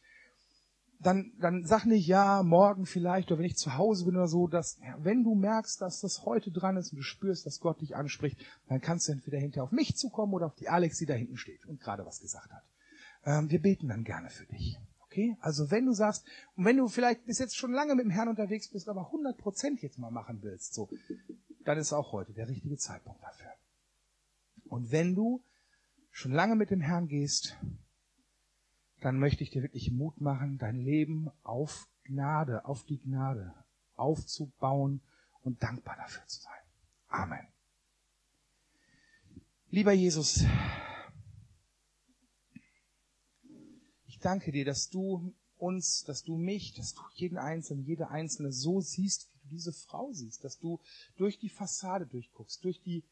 dann, 1.00 1.32
dann 1.38 1.66
sag 1.66 1.84
nicht, 1.84 2.06
ja, 2.06 2.42
morgen 2.42 2.86
vielleicht, 2.86 3.30
oder 3.30 3.40
wenn 3.40 3.46
ich 3.46 3.56
zu 3.56 3.76
Hause 3.76 4.06
bin 4.06 4.16
oder 4.16 4.28
so, 4.28 4.46
dass, 4.46 4.78
ja, 4.80 4.96
wenn 5.00 5.24
du 5.24 5.34
merkst, 5.34 5.80
dass 5.80 6.00
das 6.00 6.24
heute 6.24 6.50
dran 6.50 6.76
ist 6.76 6.92
und 6.92 6.98
du 6.98 7.02
spürst, 7.02 7.44
dass 7.44 7.60
Gott 7.60 7.80
dich 7.80 7.96
anspricht, 7.96 8.38
dann 8.68 8.80
kannst 8.80 9.08
du 9.08 9.12
entweder 9.12 9.38
hinterher 9.38 9.64
auf 9.64 9.72
mich 9.72 9.96
zukommen 9.96 10.32
oder 10.32 10.46
auf 10.46 10.54
die 10.54 10.68
Alex, 10.68 10.98
die 10.98 11.06
da 11.06 11.14
hinten 11.14 11.36
steht 11.36 11.66
und 11.66 11.80
gerade 11.80 12.06
was 12.06 12.20
gesagt 12.20 12.50
hat. 12.52 12.62
Ähm, 13.24 13.50
wir 13.50 13.60
beten 13.60 13.88
dann 13.88 14.04
gerne 14.04 14.30
für 14.30 14.46
dich. 14.46 14.78
Okay? 15.14 15.36
Also 15.40 15.70
wenn 15.70 15.86
du 15.86 15.92
sagst, 15.92 16.26
und 16.56 16.64
wenn 16.64 16.76
du 16.76 16.88
vielleicht 16.88 17.24
bis 17.24 17.38
jetzt 17.38 17.56
schon 17.56 17.72
lange 17.72 17.94
mit 17.94 18.04
dem 18.04 18.10
Herrn 18.10 18.26
unterwegs 18.26 18.68
bist, 18.68 18.88
aber 18.88 19.06
100 19.06 19.38
Prozent 19.38 19.80
jetzt 19.80 19.96
mal 19.96 20.10
machen 20.10 20.42
willst, 20.42 20.74
so, 20.74 20.88
dann 21.64 21.78
ist 21.78 21.92
auch 21.92 22.10
heute 22.10 22.32
der 22.32 22.48
richtige 22.48 22.76
Zeitpunkt 22.76 23.22
dafür. 23.22 23.52
Und 24.64 24.90
wenn 24.90 25.14
du 25.14 25.44
schon 26.10 26.32
lange 26.32 26.56
mit 26.56 26.70
dem 26.70 26.80
Herrn 26.80 27.06
gehst, 27.06 27.56
dann 29.02 29.20
möchte 29.20 29.44
ich 29.44 29.50
dir 29.50 29.62
wirklich 29.62 29.92
Mut 29.92 30.20
machen, 30.20 30.58
dein 30.58 30.80
Leben 30.80 31.30
auf 31.44 31.86
Gnade, 32.02 32.64
auf 32.64 32.82
die 32.82 32.98
Gnade 32.98 33.54
aufzubauen 33.94 35.00
und 35.42 35.62
dankbar 35.62 35.94
dafür 35.96 36.26
zu 36.26 36.40
sein. 36.40 36.52
Amen. 37.06 37.46
Lieber 39.70 39.92
Jesus, 39.92 40.44
danke 44.24 44.52
dir, 44.52 44.64
dass 44.64 44.88
du 44.88 45.34
uns, 45.56 46.02
dass 46.04 46.22
du 46.22 46.36
mich, 46.36 46.74
dass 46.74 46.94
du 46.94 47.02
jeden 47.14 47.38
Einzelnen, 47.38 47.84
jede 47.84 48.08
Einzelne 48.08 48.52
so 48.52 48.80
siehst, 48.80 49.28
wie 49.32 49.38
du 49.38 49.48
diese 49.48 49.72
Frau 49.72 50.12
siehst, 50.12 50.44
dass 50.44 50.58
du 50.58 50.80
durch 51.16 51.38
die 51.38 51.48
Fassade 51.48 52.06
durchguckst, 52.06 52.64
durch 52.64 52.80
die, 52.82 53.04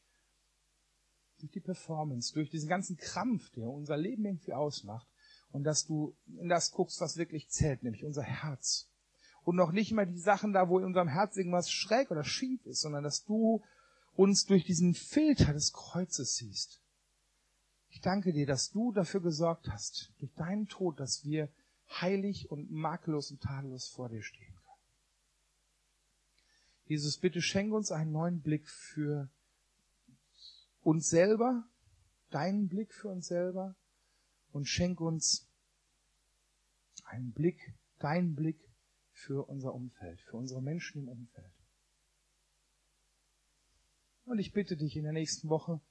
durch 1.38 1.52
die 1.52 1.60
Performance, 1.60 2.32
durch 2.34 2.50
diesen 2.50 2.68
ganzen 2.68 2.96
Krampf, 2.96 3.50
der 3.50 3.68
unser 3.68 3.96
Leben 3.96 4.24
irgendwie 4.24 4.52
ausmacht 4.52 5.08
und 5.50 5.64
dass 5.64 5.86
du 5.86 6.16
in 6.26 6.48
das 6.48 6.72
guckst, 6.72 7.00
was 7.00 7.16
wirklich 7.16 7.48
zählt, 7.48 7.82
nämlich 7.82 8.04
unser 8.04 8.22
Herz. 8.22 8.88
und 9.44 9.56
noch 9.56 9.72
nicht 9.72 9.92
mal 9.92 10.06
die 10.06 10.18
Sachen 10.20 10.52
da, 10.52 10.68
wo 10.68 10.78
in 10.78 10.84
unserem 10.84 11.08
Herz 11.08 11.36
irgendwas 11.36 11.70
schräg 11.70 12.10
oder 12.10 12.24
schief 12.24 12.64
ist, 12.66 12.80
sondern 12.80 13.02
dass 13.02 13.24
du 13.24 13.62
uns 14.14 14.44
durch 14.46 14.64
diesen 14.64 14.94
Filter 14.94 15.52
des 15.52 15.72
Kreuzes 15.72 16.36
siehst. 16.36 16.81
Ich 17.92 18.00
danke 18.00 18.32
dir, 18.32 18.46
dass 18.46 18.70
du 18.70 18.90
dafür 18.90 19.20
gesorgt 19.20 19.68
hast, 19.68 20.12
durch 20.18 20.32
deinen 20.34 20.66
Tod, 20.66 20.98
dass 20.98 21.24
wir 21.24 21.52
heilig 22.00 22.50
und 22.50 22.70
makellos 22.70 23.30
und 23.30 23.42
tadellos 23.42 23.86
vor 23.86 24.08
dir 24.08 24.22
stehen 24.22 24.56
können. 24.56 24.80
Jesus, 26.86 27.18
bitte 27.18 27.42
schenke 27.42 27.76
uns 27.76 27.92
einen 27.92 28.10
neuen 28.10 28.40
Blick 28.40 28.66
für 28.66 29.30
uns 30.80 31.10
selber, 31.10 31.68
deinen 32.30 32.68
Blick 32.68 32.94
für 32.94 33.08
uns 33.08 33.26
selber 33.26 33.76
und 34.52 34.66
schenke 34.66 35.04
uns 35.04 35.46
einen 37.04 37.32
Blick, 37.32 37.74
deinen 37.98 38.34
Blick 38.34 38.58
für 39.12 39.46
unser 39.48 39.74
Umfeld, 39.74 40.22
für 40.22 40.38
unsere 40.38 40.62
Menschen 40.62 41.02
im 41.02 41.08
Umfeld. 41.08 41.52
Und 44.24 44.38
ich 44.38 44.52
bitte 44.52 44.78
dich 44.78 44.96
in 44.96 45.04
der 45.04 45.12
nächsten 45.12 45.50
Woche, 45.50 45.82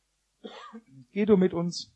geh 1.12 1.26
du 1.26 1.38
mit 1.38 1.54
uns 1.54 1.92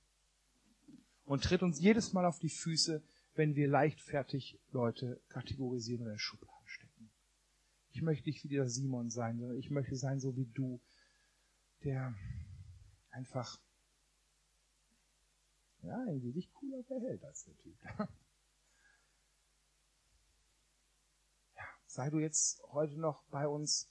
und 1.25 1.43
tritt 1.43 1.63
uns 1.63 1.79
jedes 1.79 2.13
Mal 2.13 2.25
auf 2.25 2.39
die 2.39 2.49
Füße, 2.49 3.03
wenn 3.34 3.55
wir 3.55 3.67
leichtfertig 3.67 4.60
Leute 4.71 5.21
kategorisieren 5.29 6.03
oder 6.03 6.13
in 6.13 6.19
Schubladen 6.19 6.67
stecken. 6.67 7.12
Ich 7.91 8.01
möchte 8.01 8.29
nicht 8.29 8.43
wie 8.43 8.49
dieser 8.49 8.69
Simon 8.69 9.10
sein, 9.10 9.39
sondern 9.39 9.58
ich 9.58 9.69
möchte 9.69 9.95
sein 9.95 10.19
so 10.19 10.36
wie 10.36 10.45
du, 10.45 10.81
der 11.84 12.13
einfach 13.12 13.60
ja, 15.81 16.03
irgendwie 16.08 16.34
dich 16.34 16.51
cooler 16.53 16.84
verhält 16.84 17.23
als 17.23 17.45
der 17.45 17.58
Typ. 17.58 17.77
Ja, 21.55 21.63
sei 21.86 22.10
du 22.10 22.19
jetzt 22.19 22.62
heute 22.71 22.99
noch 22.99 23.23
bei 23.25 23.47
uns, 23.47 23.89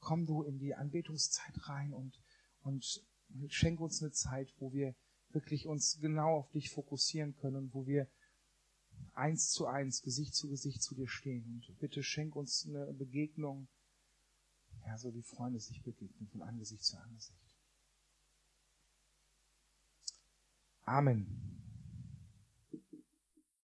komm 0.00 0.26
du 0.26 0.42
in 0.42 0.58
die 0.58 0.74
Anbetungszeit 0.74 1.68
rein 1.68 1.92
und, 1.92 2.18
und 2.62 3.04
schenk 3.48 3.80
uns 3.80 4.02
eine 4.02 4.12
Zeit, 4.12 4.52
wo 4.58 4.72
wir 4.72 4.94
wirklich 5.30 5.66
uns 5.66 5.98
genau 6.00 6.38
auf 6.38 6.50
dich 6.52 6.70
fokussieren 6.70 7.34
können 7.36 7.56
und 7.56 7.74
wo 7.74 7.86
wir 7.86 8.08
eins 9.14 9.50
zu 9.50 9.66
eins, 9.66 10.02
Gesicht 10.02 10.34
zu 10.34 10.48
Gesicht 10.48 10.82
zu 10.82 10.94
dir 10.94 11.08
stehen. 11.08 11.44
Und 11.46 11.78
bitte 11.78 12.02
schenk 12.02 12.36
uns 12.36 12.66
eine 12.66 12.92
Begegnung, 12.92 13.68
ja, 14.86 14.96
so 14.98 15.14
wie 15.14 15.22
Freunde 15.22 15.60
sich 15.60 15.82
begegnen, 15.82 16.28
von 16.28 16.42
Angesicht 16.42 16.84
zu 16.84 16.96
Angesicht. 16.98 17.40
Amen. 20.84 21.53